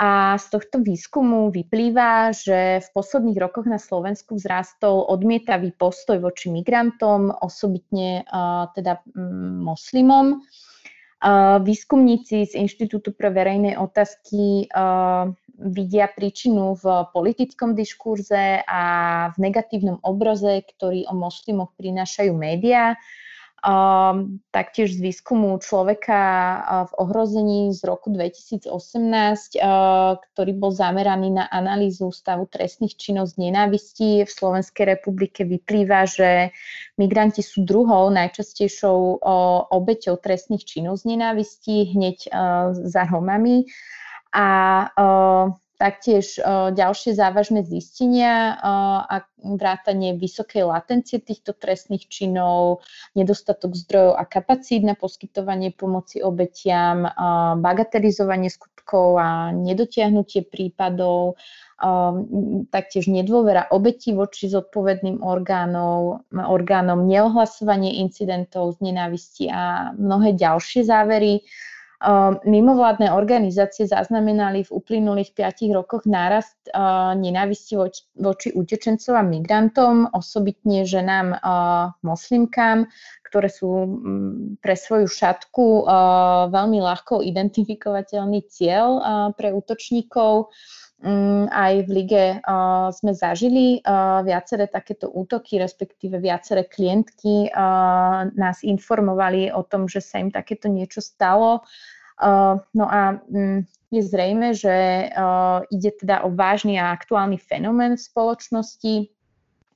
a 0.00 0.10
z 0.40 0.46
tohto 0.48 0.80
výskumu 0.80 1.52
vyplýva, 1.52 2.32
že 2.32 2.80
v 2.80 2.88
posledných 2.96 3.36
rokoch 3.36 3.68
na 3.68 3.76
Slovensku 3.76 4.40
vzrástol 4.40 5.12
odmietavý 5.12 5.76
postoj 5.76 6.24
voči 6.24 6.48
migrantom, 6.48 7.30
osobitne 7.30 8.26
teda 8.74 9.06
mm, 9.14 9.62
moslimom. 9.62 10.42
Výskumníci 11.62 12.42
z 12.50 12.52
Inštitútu 12.58 13.14
pre 13.14 13.30
verejné 13.30 13.78
otázky 13.78 14.66
vidia 15.58 16.10
príčinu 16.10 16.74
v 16.74 17.06
politickom 17.14 17.78
diskurze 17.78 18.62
a 18.66 18.82
v 19.34 19.36
negatívnom 19.38 20.02
obraze, 20.02 20.66
ktorý 20.74 21.06
o 21.06 21.14
moslimoch 21.14 21.70
prinášajú 21.78 22.32
médiá. 22.34 22.98
Um, 23.64 24.44
taktiež 24.52 24.92
z 24.92 25.00
výskumu 25.00 25.56
človeka 25.56 26.20
v 26.84 26.92
ohrození 27.00 27.72
z 27.72 27.80
roku 27.88 28.12
2018, 28.12 28.68
uh, 28.68 30.20
ktorý 30.20 30.52
bol 30.52 30.68
zameraný 30.68 31.32
na 31.32 31.48
analýzu 31.48 32.12
stavu 32.12 32.44
trestných 32.44 32.92
činov 33.00 33.32
z 33.32 33.48
nenávisti 33.48 34.28
v 34.28 34.28
Slovenskej 34.28 35.00
republike, 35.00 35.48
vyplýva, 35.48 36.04
že 36.04 36.52
migranti 37.00 37.40
sú 37.40 37.64
druhou 37.64 38.12
najčastejšou 38.12 39.24
uh, 39.24 39.64
obeťou 39.72 40.20
trestných 40.20 40.68
činov 40.68 41.00
z 41.00 41.16
nenávisti 41.16 41.88
hneď 41.96 42.28
uh, 42.28 42.76
za 42.76 43.08
Romami 43.08 43.64
a 44.34 44.46
taktiež 45.74 46.38
ďalšie 46.74 47.18
závažné 47.18 47.66
zistenia 47.66 48.54
a 49.04 49.26
vrátanie 49.42 50.14
vysokej 50.16 50.64
latencie 50.70 51.18
týchto 51.18 51.52
trestných 51.52 52.06
činov, 52.06 52.86
nedostatok 53.18 53.74
zdrojov 53.74 54.14
a 54.16 54.24
kapacít 54.24 54.86
na 54.86 54.94
poskytovanie 54.94 55.74
pomoci 55.74 56.22
obetiam, 56.22 57.04
bagatelizovanie 57.58 58.48
skutkov 58.48 59.18
a 59.18 59.50
nedotiahnutie 59.50 60.46
prípadov, 60.46 61.36
taktiež 62.70 63.10
nedôvera 63.10 63.66
obetí 63.74 64.14
voči 64.14 64.46
zodpovedným 64.46 65.20
orgánom, 65.26 66.22
orgánom 66.32 67.04
neohlasovanie 67.04 67.98
incidentov 67.98 68.78
z 68.78 68.88
nenávisti 68.88 69.50
a 69.50 69.92
mnohé 69.98 70.38
ďalšie 70.38 70.86
závery. 70.86 71.42
Ehm, 72.02 72.42
mimovládne 72.42 73.14
organizácie 73.14 73.86
zaznamenali 73.86 74.66
v 74.66 74.74
uplynulých 74.74 75.30
5 75.30 75.70
rokoch 75.78 76.02
nárast 76.04 76.58
uh, 76.74 77.14
nenávisti 77.14 77.78
voči, 77.78 78.02
voči 78.18 78.50
utečencov 78.50 79.14
a 79.14 79.22
migrantom, 79.22 80.10
osobitne 80.10 80.82
ženám 80.82 81.38
uh, 81.38 81.94
moslimkám, 82.02 82.90
ktoré 83.30 83.46
sú 83.46 83.70
um, 83.70 83.88
pre 84.58 84.74
svoju 84.74 85.06
šatku 85.06 85.86
veľmi 86.50 86.78
ľahko 86.82 87.22
identifikovateľný 87.22 88.46
cieľ 88.50 88.98
pre 89.34 89.54
útočníkov. 89.54 90.50
Um, 91.04 91.44
aj 91.52 91.84
v 91.84 91.90
lige 92.00 92.24
uh, 92.40 92.88
sme 92.88 93.12
zažili 93.12 93.84
uh, 93.84 94.24
viaceré 94.24 94.72
takéto 94.72 95.12
útoky, 95.12 95.60
respektíve 95.60 96.16
viaceré 96.16 96.64
klientky 96.64 97.52
uh, 97.52 98.24
nás 98.32 98.64
informovali 98.64 99.52
o 99.52 99.60
tom, 99.68 99.84
že 99.84 100.00
sa 100.00 100.16
im 100.16 100.32
takéto 100.32 100.72
niečo 100.72 101.04
stalo. 101.04 101.60
No 102.72 102.86
a 102.88 103.20
um, 103.26 103.66
je 103.90 104.00
zrejme, 104.06 104.54
že 104.54 105.10
ide 105.74 105.90
teda 105.98 106.22
o 106.22 106.30
vážny 106.30 106.78
a 106.78 106.94
aktuálny 106.94 107.42
fenomén 107.42 107.98
v 107.98 108.06
spoločnosti. 108.06 109.10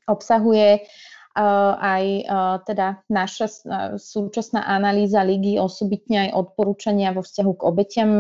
Obsahuje 0.07 0.87
aj 1.35 2.05
teda 2.65 3.03
naša 3.11 3.47
súčasná 3.99 4.65
analýza 4.65 5.23
ligy, 5.27 5.59
osobitne 5.61 6.29
aj 6.29 6.35
odporúčania 6.35 7.13
vo 7.13 7.27
vzťahu 7.27 7.53
k 7.59 7.63
obetiam 7.67 8.13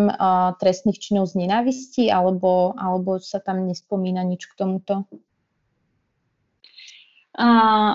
trestných 0.58 0.98
činov 0.98 1.32
z 1.32 1.46
nenávisti, 1.46 2.12
alebo, 2.12 2.76
alebo 2.76 3.22
sa 3.22 3.38
tam 3.38 3.64
nespomína 3.64 4.22
nič 4.26 4.50
k 4.50 4.58
tomuto? 4.58 5.08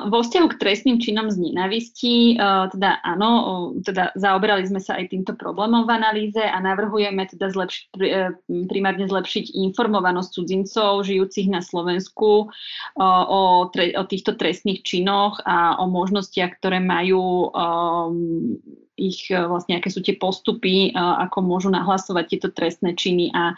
Vo 0.08 0.24
vzťahu 0.24 0.48
k 0.56 0.60
trestným 0.60 1.04
činom 1.04 1.28
z 1.28 1.36
nenavisti, 1.36 2.40
uh, 2.40 2.72
teda 2.72 3.04
áno, 3.04 3.76
teda 3.84 4.16
zaoberali 4.16 4.64
sme 4.64 4.80
sa 4.80 4.96
aj 4.96 5.12
týmto 5.12 5.36
problémom 5.36 5.84
v 5.84 6.00
analýze 6.00 6.40
a 6.40 6.56
navrhujeme 6.64 7.28
teda 7.28 7.52
zlepši- 7.52 7.92
uh, 7.92 8.32
primárne 8.72 9.04
zlepšiť 9.04 9.52
informovanosť 9.68 10.30
cudzincov 10.32 11.04
žijúcich 11.04 11.52
na 11.52 11.60
Slovensku 11.60 12.48
o, 12.96 13.42
tre- 13.76 13.92
o 14.00 14.04
týchto 14.08 14.40
trestných 14.40 14.80
činoch 14.88 15.44
a 15.44 15.76
o 15.76 15.92
možnostiach, 15.92 16.64
ktoré 16.64 16.80
majú 16.80 17.52
um, 17.52 18.56
ich 18.96 19.28
vlastne, 19.28 19.76
aké 19.76 19.92
sú 19.92 20.00
tie 20.00 20.16
postupy, 20.16 20.96
uh, 20.96 21.20
ako 21.28 21.44
môžu 21.44 21.68
nahlasovať 21.68 22.26
tieto 22.32 22.48
trestné 22.48 22.96
činy 22.96 23.28
a 23.36 23.52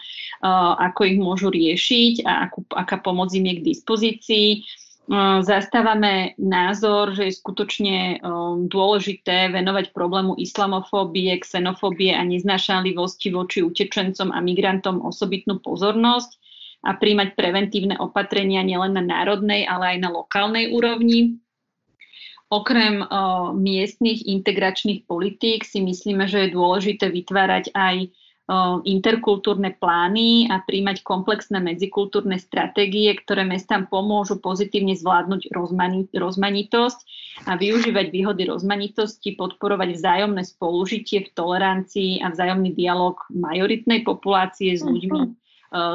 ako 0.81 1.01
ich 1.05 1.19
môžu 1.21 1.53
riešiť 1.53 2.25
a 2.25 2.49
akú, 2.49 2.65
aká 2.73 2.97
pomoc 3.05 3.29
im 3.37 3.45
je 3.45 3.55
k 3.61 3.65
dispozícii 3.69 4.65
zastávame 5.45 6.33
názor, 6.41 7.13
že 7.13 7.29
je 7.29 7.37
skutočne 7.37 7.97
dôležité 8.65 9.53
venovať 9.53 9.93
problému 9.93 10.33
islamofóbie, 10.41 11.37
xenofóbie 11.45 12.13
a 12.17 12.25
neznášanlivosti 12.25 13.29
voči 13.29 13.61
utečencom 13.61 14.33
a 14.33 14.41
migrantom 14.41 15.05
osobitnú 15.05 15.61
pozornosť 15.61 16.41
a 16.85 16.97
príjmať 16.97 17.37
preventívne 17.37 17.95
opatrenia 18.01 18.65
nielen 18.65 18.97
na 18.97 19.05
národnej, 19.05 19.65
ale 19.69 19.97
aj 19.97 19.97
na 20.01 20.09
lokálnej 20.09 20.73
úrovni. 20.73 21.37
Okrem 22.49 23.01
miestnych 23.57 24.25
integračných 24.25 25.09
politík 25.09 25.65
si 25.65 25.81
myslíme, 25.81 26.29
že 26.29 26.45
je 26.45 26.53
dôležité 26.53 27.09
vytvárať 27.09 27.73
aj 27.73 28.13
interkultúrne 28.85 29.73
plány 29.73 30.53
a 30.53 30.61
príjmať 30.61 31.01
komplexné 31.01 31.57
medzikultúrne 31.57 32.37
stratégie, 32.37 33.17
ktoré 33.17 33.41
mestám 33.41 33.89
pomôžu 33.89 34.37
pozitívne 34.37 34.93
zvládnuť 34.93 35.49
rozmanitosť 36.13 36.99
a 37.49 37.57
využívať 37.57 38.05
výhody 38.13 38.45
rozmanitosti, 38.45 39.33
podporovať 39.33 39.97
vzájomné 39.97 40.45
spolužitie 40.45 41.25
v 41.25 41.33
tolerancii 41.33 42.21
a 42.21 42.29
vzájomný 42.29 42.77
dialog 42.77 43.17
majoritnej 43.33 44.05
populácie 44.05 44.77
s 44.77 44.85
ľuďmi 44.85 45.21
mhm. 45.25 45.33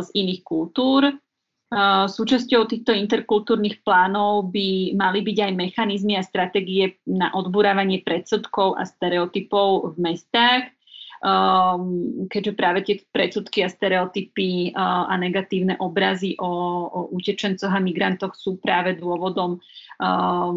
z 0.03 0.09
iných 0.19 0.43
kultúr. 0.43 1.07
Súčasťou 2.11 2.67
týchto 2.67 2.91
interkultúrnych 2.91 3.87
plánov 3.87 4.51
by 4.51 4.99
mali 4.99 5.23
byť 5.23 5.39
aj 5.39 5.53
mechanizmy 5.55 6.19
a 6.19 6.27
stratégie 6.27 6.99
na 7.07 7.31
odburávanie 7.31 8.03
predsudkov 8.03 8.75
a 8.75 8.83
stereotypov 8.83 9.95
v 9.95 9.97
mestách, 10.03 10.67
um, 11.21 12.27
keďže 12.27 12.53
práve 12.57 12.81
tie 12.85 12.97
predsudky 13.13 13.61
a 13.65 13.69
stereotypy 13.69 14.73
uh, 14.73 15.09
a 15.09 15.15
negatívne 15.21 15.77
obrazy 15.77 16.37
o, 16.41 16.49
o 16.89 17.01
utečencoch 17.13 17.71
a 17.71 17.81
migrantoch 17.81 18.33
sú 18.33 18.57
práve 18.57 18.97
dôvodom 18.97 19.61
um, 20.01 20.57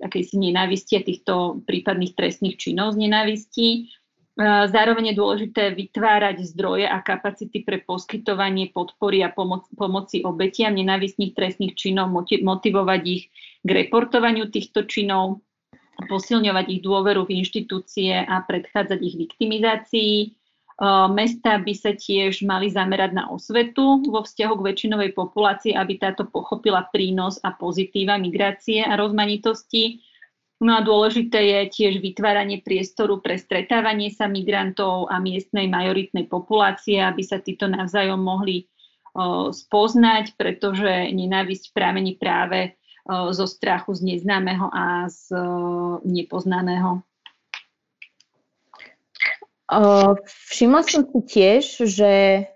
akejsi 0.00 0.40
nenávisti 0.40 0.96
a 0.96 1.04
týchto 1.04 1.60
prípadných 1.68 2.16
trestných 2.16 2.56
činov 2.56 2.96
z 2.96 3.04
nenávisti. 3.04 3.68
Uh, 4.38 4.70
zároveň 4.70 5.12
je 5.12 5.20
dôležité 5.20 5.76
vytvárať 5.76 6.46
zdroje 6.56 6.88
a 6.88 6.98
kapacity 7.04 7.60
pre 7.60 7.84
poskytovanie 7.84 8.72
podpory 8.72 9.20
a 9.20 9.28
pomoc, 9.28 9.68
pomoci 9.76 10.24
obetiam 10.24 10.72
nenávistných 10.72 11.36
trestných 11.36 11.76
činov, 11.76 12.08
motivovať 12.24 13.02
ich 13.04 13.28
k 13.60 13.68
reportovaniu 13.68 14.48
týchto 14.48 14.88
činov, 14.88 15.44
posilňovať 16.06 16.66
ich 16.70 16.80
dôveru 16.86 17.26
v 17.26 17.42
inštitúcie 17.42 18.14
a 18.14 18.38
predchádzať 18.46 18.98
ich 19.02 19.16
viktimizácii. 19.18 20.14
Mesta 21.10 21.58
by 21.58 21.74
sa 21.74 21.90
tiež 21.90 22.46
mali 22.46 22.70
zamerať 22.70 23.10
na 23.10 23.26
osvetu 23.34 23.98
vo 24.06 24.22
vzťahu 24.22 24.54
k 24.62 24.66
väčšinovej 24.70 25.10
populácii, 25.10 25.74
aby 25.74 25.98
táto 25.98 26.30
pochopila 26.30 26.86
prínos 26.94 27.42
a 27.42 27.50
pozitíva 27.50 28.14
migrácie 28.14 28.86
a 28.86 28.94
rozmanitosti. 28.94 29.98
No 30.62 30.78
a 30.78 30.82
dôležité 30.86 31.38
je 31.38 31.60
tiež 31.70 31.98
vytváranie 31.98 32.62
priestoru 32.62 33.18
pre 33.18 33.38
stretávanie 33.38 34.14
sa 34.14 34.30
migrantov 34.30 35.10
a 35.10 35.18
miestnej 35.18 35.66
majoritnej 35.66 36.30
populácie, 36.30 37.02
aby 37.02 37.26
sa 37.26 37.42
títo 37.42 37.66
navzájom 37.66 38.22
mohli 38.22 38.70
spoznať, 39.50 40.38
pretože 40.38 41.10
nenávisť 41.10 41.74
pramení 41.74 42.14
práve 42.22 42.78
zo 43.08 43.46
strachu 43.48 43.96
z 43.96 44.00
neznámeho 44.04 44.68
a 44.68 45.08
z 45.08 45.32
nepoznaného. 46.04 47.00
Všimla 50.48 50.80
som 50.80 51.04
si 51.04 51.20
tiež, 51.28 51.84
že 51.84 52.12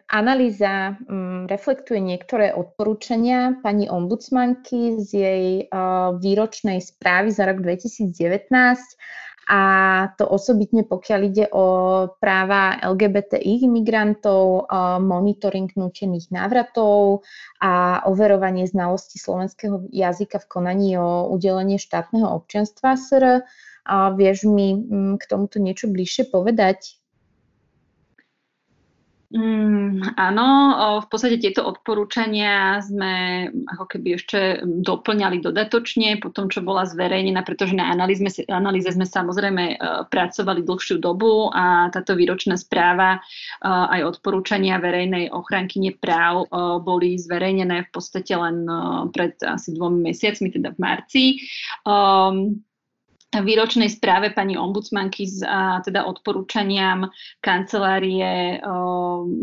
analýza 0.09 0.97
mm, 0.97 1.45
reflektuje 1.45 2.01
niektoré 2.01 2.57
odporúčania 2.57 3.61
pani 3.61 3.85
ombudsmanky 3.85 4.97
z 4.97 5.09
jej 5.13 5.47
výročnej 6.17 6.81
správy 6.81 7.29
za 7.29 7.45
rok 7.45 7.61
2019 7.61 8.17
a 9.51 9.61
to 10.15 10.25
osobitne 10.27 10.87
pokiaľ 10.87 11.21
ide 11.27 11.47
o 11.51 11.65
práva 12.23 12.79
LGBTI 12.79 13.67
imigrantov, 13.67 14.71
monitoring 15.03 15.67
nútených 15.75 16.31
návratov 16.31 17.27
a 17.59 18.05
overovanie 18.07 18.71
znalosti 18.71 19.19
slovenského 19.19 19.91
jazyka 19.91 20.39
v 20.43 20.47
konaní 20.47 20.91
o 20.95 21.27
udelenie 21.35 21.83
štátneho 21.83 22.31
občianstva 22.31 22.95
SR. 22.95 23.43
A 23.83 24.15
vieš 24.15 24.47
mi 24.47 24.79
mm, 24.79 25.19
k 25.19 25.25
tomuto 25.27 25.59
niečo 25.59 25.91
bližšie 25.91 26.31
povedať? 26.31 27.02
Mm, 29.33 30.13
áno, 30.21 30.49
v 31.01 31.07
podstate 31.09 31.41
tieto 31.41 31.65
odporúčania 31.65 32.85
sme 32.85 33.49
ako 33.65 33.85
keby 33.89 34.21
ešte 34.21 34.61
doplňali 34.61 35.41
dodatočne 35.41 36.21
po 36.21 36.29
tom, 36.29 36.53
čo 36.53 36.61
bola 36.61 36.85
zverejnená, 36.85 37.41
pretože 37.41 37.73
na 37.73 37.89
analýze, 37.89 38.21
analýze 38.53 38.93
sme 38.93 39.09
samozrejme 39.09 39.65
e, 39.73 39.77
pracovali 40.13 40.61
dlhšiu 40.69 41.01
dobu 41.01 41.49
a 41.49 41.89
táto 41.89 42.13
výročná 42.13 42.61
správa 42.61 43.17
e, 43.17 43.21
aj 43.65 44.21
odporúčania 44.21 44.77
verejnej 44.77 45.33
ochrankyne 45.33 45.97
práv 45.97 46.45
e, 46.45 46.47
boli 46.85 47.17
zverejnené 47.17 47.89
v 47.89 47.91
podstate 47.91 48.37
len 48.37 48.69
pred 49.17 49.33
asi 49.41 49.73
dvomi 49.73 50.13
mesiacmi, 50.13 50.53
teda 50.53 50.77
v 50.77 50.79
marci. 50.79 51.25
Um, 51.89 52.61
výročnej 53.33 53.89
správe 53.89 54.37
pani 54.37 54.61
ombudsmanky 54.61 55.25
a, 55.49 55.81
teda 55.81 56.05
odporúčaniam 56.05 57.09
kancelárie 57.41 58.61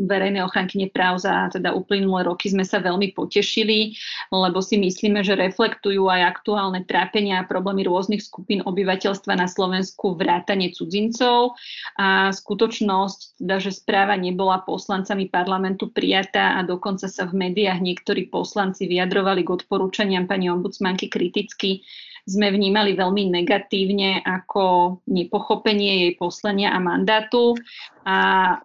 verejnej 0.06 0.46
ochrankyne 0.46 0.94
práv 0.94 1.26
za 1.26 1.50
teda 1.50 1.74
uplynulé 1.74 2.30
roky 2.30 2.54
sme 2.54 2.62
sa 2.62 2.78
veľmi 2.78 3.18
potešili, 3.18 3.98
lebo 4.30 4.62
si 4.62 4.78
myslíme, 4.78 5.26
že 5.26 5.34
reflektujú 5.34 6.06
aj 6.06 6.38
aktuálne 6.38 6.86
trápenia 6.86 7.42
a 7.42 7.50
problémy 7.50 7.90
rôznych 7.90 8.22
skupín 8.22 8.62
obyvateľstva 8.62 9.34
na 9.34 9.50
Slovensku 9.50 10.14
vrátane 10.14 10.70
cudzincov. 10.70 11.58
A 11.98 12.30
skutočnosť, 12.30 13.42
teda, 13.42 13.58
že 13.58 13.72
správa 13.74 14.14
nebola 14.14 14.62
poslancami 14.62 15.32
parlamentu 15.32 15.90
prijatá 15.90 16.60
a 16.60 16.66
dokonca 16.66 17.10
sa 17.10 17.26
v 17.26 17.50
médiách 17.50 17.82
niektorí 17.82 18.30
poslanci 18.30 18.86
vyjadrovali 18.86 19.42
k 19.42 19.50
odporúčaniam 19.50 20.30
pani 20.30 20.52
ombudsmanky 20.54 21.10
kriticky, 21.10 21.82
sme 22.30 22.54
vnímali 22.54 22.94
veľmi 22.94 23.34
negatívne 23.34 24.22
ako 24.22 24.98
nepochopenie 25.10 26.06
jej 26.06 26.14
poslania 26.22 26.78
a 26.78 26.80
mandátu. 26.80 27.58
A 28.06 28.18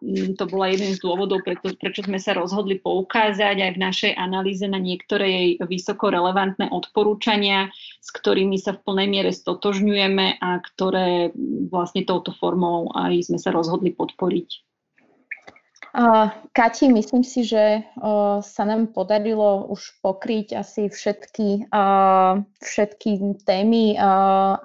mm, 0.05 0.37
to 0.37 0.45
bola 0.45 0.73
jeden 0.73 0.93
z 0.93 1.01
dôvodov, 1.01 1.41
prečo, 1.45 1.73
prečo 1.77 2.05
sme 2.05 2.21
sa 2.21 2.37
rozhodli 2.37 2.77
poukázať 2.77 3.57
aj 3.61 3.71
v 3.73 3.83
našej 3.83 4.13
analýze 4.21 4.65
na 4.69 4.77
niektoré 4.77 5.27
jej 5.27 5.49
vysoko 5.65 6.13
relevantné 6.13 6.69
odporúčania, 6.69 7.73
s 8.05 8.09
ktorými 8.13 8.61
sa 8.61 8.77
v 8.77 8.85
plnej 8.85 9.09
miere 9.09 9.33
stotožňujeme 9.33 10.45
a 10.45 10.61
ktoré 10.61 11.33
vlastne 11.73 12.05
touto 12.05 12.37
formou 12.37 12.93
aj 12.93 13.33
sme 13.33 13.41
sa 13.41 13.49
rozhodli 13.53 13.97
podporiť. 13.97 14.74
Kati, 16.51 16.91
myslím 16.91 17.23
si, 17.23 17.47
že 17.47 17.87
sa 18.43 18.63
nám 18.67 18.91
podarilo 18.91 19.71
už 19.71 20.03
pokryť 20.03 20.59
asi 20.59 20.91
všetky, 20.91 21.71
všetky 22.59 23.11
témy 23.47 23.95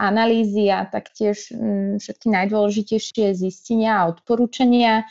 analýzy 0.02 0.74
a 0.74 0.90
taktiež 0.90 1.54
všetky 2.02 2.34
najdôležitejšie 2.34 3.38
zistenia 3.38 4.02
a 4.02 4.10
odporúčania. 4.10 5.06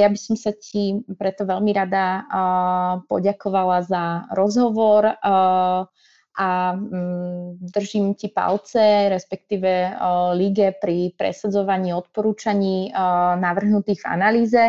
Ja 0.00 0.08
by 0.08 0.16
som 0.16 0.32
sa 0.32 0.56
ti 0.56 1.04
preto 1.20 1.44
veľmi 1.44 1.76
rada 1.76 2.24
poďakovala 3.04 3.84
za 3.84 4.32
rozhovor 4.32 5.12
a 6.40 6.56
držím 7.68 8.16
ti 8.16 8.32
palce, 8.32 9.12
respektíve 9.12 9.92
líge 10.40 10.72
pri 10.72 11.12
presadzovaní 11.20 11.92
odporúčaní 11.92 12.96
navrhnutých 13.36 14.00
v 14.00 14.08
analýze. 14.08 14.64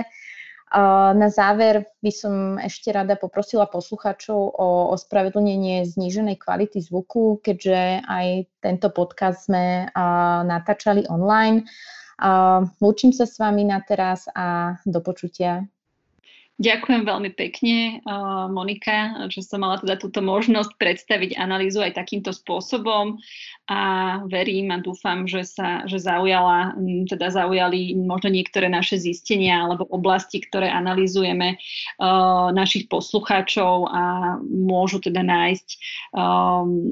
Na 0.70 1.28
záver 1.34 1.90
by 2.06 2.12
som 2.14 2.34
ešte 2.62 2.94
rada 2.94 3.18
poprosila 3.18 3.66
poslucháčov 3.66 4.38
o 4.54 4.94
ospravedlnenie 4.94 5.82
zníženej 5.90 6.38
kvality 6.38 6.78
zvuku, 6.78 7.42
keďže 7.42 8.06
aj 8.06 8.28
tento 8.62 8.94
podcast 8.94 9.50
sme 9.50 9.90
natáčali 10.46 11.10
online. 11.10 11.66
Lúčim 12.78 13.10
sa 13.10 13.26
s 13.26 13.42
vami 13.42 13.66
na 13.66 13.82
teraz 13.82 14.30
a 14.38 14.78
do 14.86 15.02
počutia. 15.02 15.66
Ďakujem 16.60 17.08
veľmi 17.08 17.32
pekne, 17.40 18.04
Monika, 18.52 19.16
že 19.32 19.48
som 19.48 19.64
mala 19.64 19.80
teda 19.80 19.96
túto 19.96 20.20
možnosť 20.20 20.76
predstaviť 20.76 21.40
analýzu 21.40 21.80
aj 21.80 21.96
takýmto 21.96 22.36
spôsobom 22.36 23.16
a 23.72 23.82
verím 24.28 24.76
a 24.76 24.84
dúfam, 24.84 25.24
že 25.24 25.48
sa 25.48 25.88
že 25.88 26.04
zaujala, 26.04 26.76
teda 27.08 27.32
zaujali 27.32 27.96
možno 28.04 28.36
niektoré 28.36 28.68
naše 28.68 29.00
zistenia 29.00 29.64
alebo 29.64 29.88
oblasti, 29.88 30.44
ktoré 30.44 30.68
analýzujeme 30.68 31.56
našich 32.52 32.92
poslucháčov 32.92 33.88
a 33.88 34.36
môžu 34.44 35.00
teda 35.00 35.24
nájsť 35.24 35.68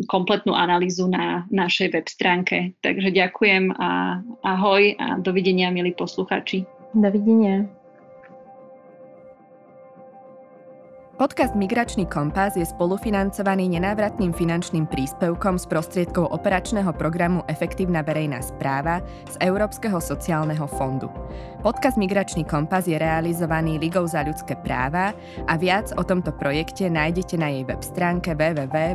kompletnú 0.07 0.55
analýzu 0.55 1.11
na 1.11 1.43
našej 1.51 1.91
web 1.91 2.07
stránke. 2.07 2.71
Takže 2.79 3.11
ďakujem 3.11 3.75
a 3.75 4.23
ahoj 4.47 4.95
a 4.95 5.19
dovidenia, 5.19 5.75
milí 5.75 5.91
poslucháči. 5.91 6.63
Dovidenia. 6.95 7.67
Podcast 11.17 11.57
Migračný 11.57 12.05
kompas 12.05 12.53
je 12.53 12.61
spolufinancovaný 12.61 13.73
nenávratným 13.73 14.37
finančným 14.37 14.85
príspevkom 14.85 15.57
z 15.57 15.65
prostriedkov 15.65 16.29
operačného 16.29 16.93
programu 16.93 17.41
Efektívna 17.49 18.05
verejná 18.05 18.37
správa 18.37 19.01
z 19.25 19.33
Európskeho 19.41 19.97
sociálneho 19.97 20.69
fondu. 20.69 21.09
Podcast 21.65 21.97
Migračný 21.97 22.45
kompas 22.45 22.85
je 22.85 23.01
realizovaný 23.01 23.81
Ligou 23.81 24.05
za 24.05 24.21
ľudské 24.21 24.53
práva 24.61 25.17
a 25.49 25.57
viac 25.57 25.89
o 25.97 26.05
tomto 26.05 26.29
projekte 26.37 26.85
nájdete 26.85 27.33
na 27.33 27.49
jej 27.49 27.65
web 27.65 27.81
stránke 27.81 28.37
www.hrl.sk. 28.37 28.93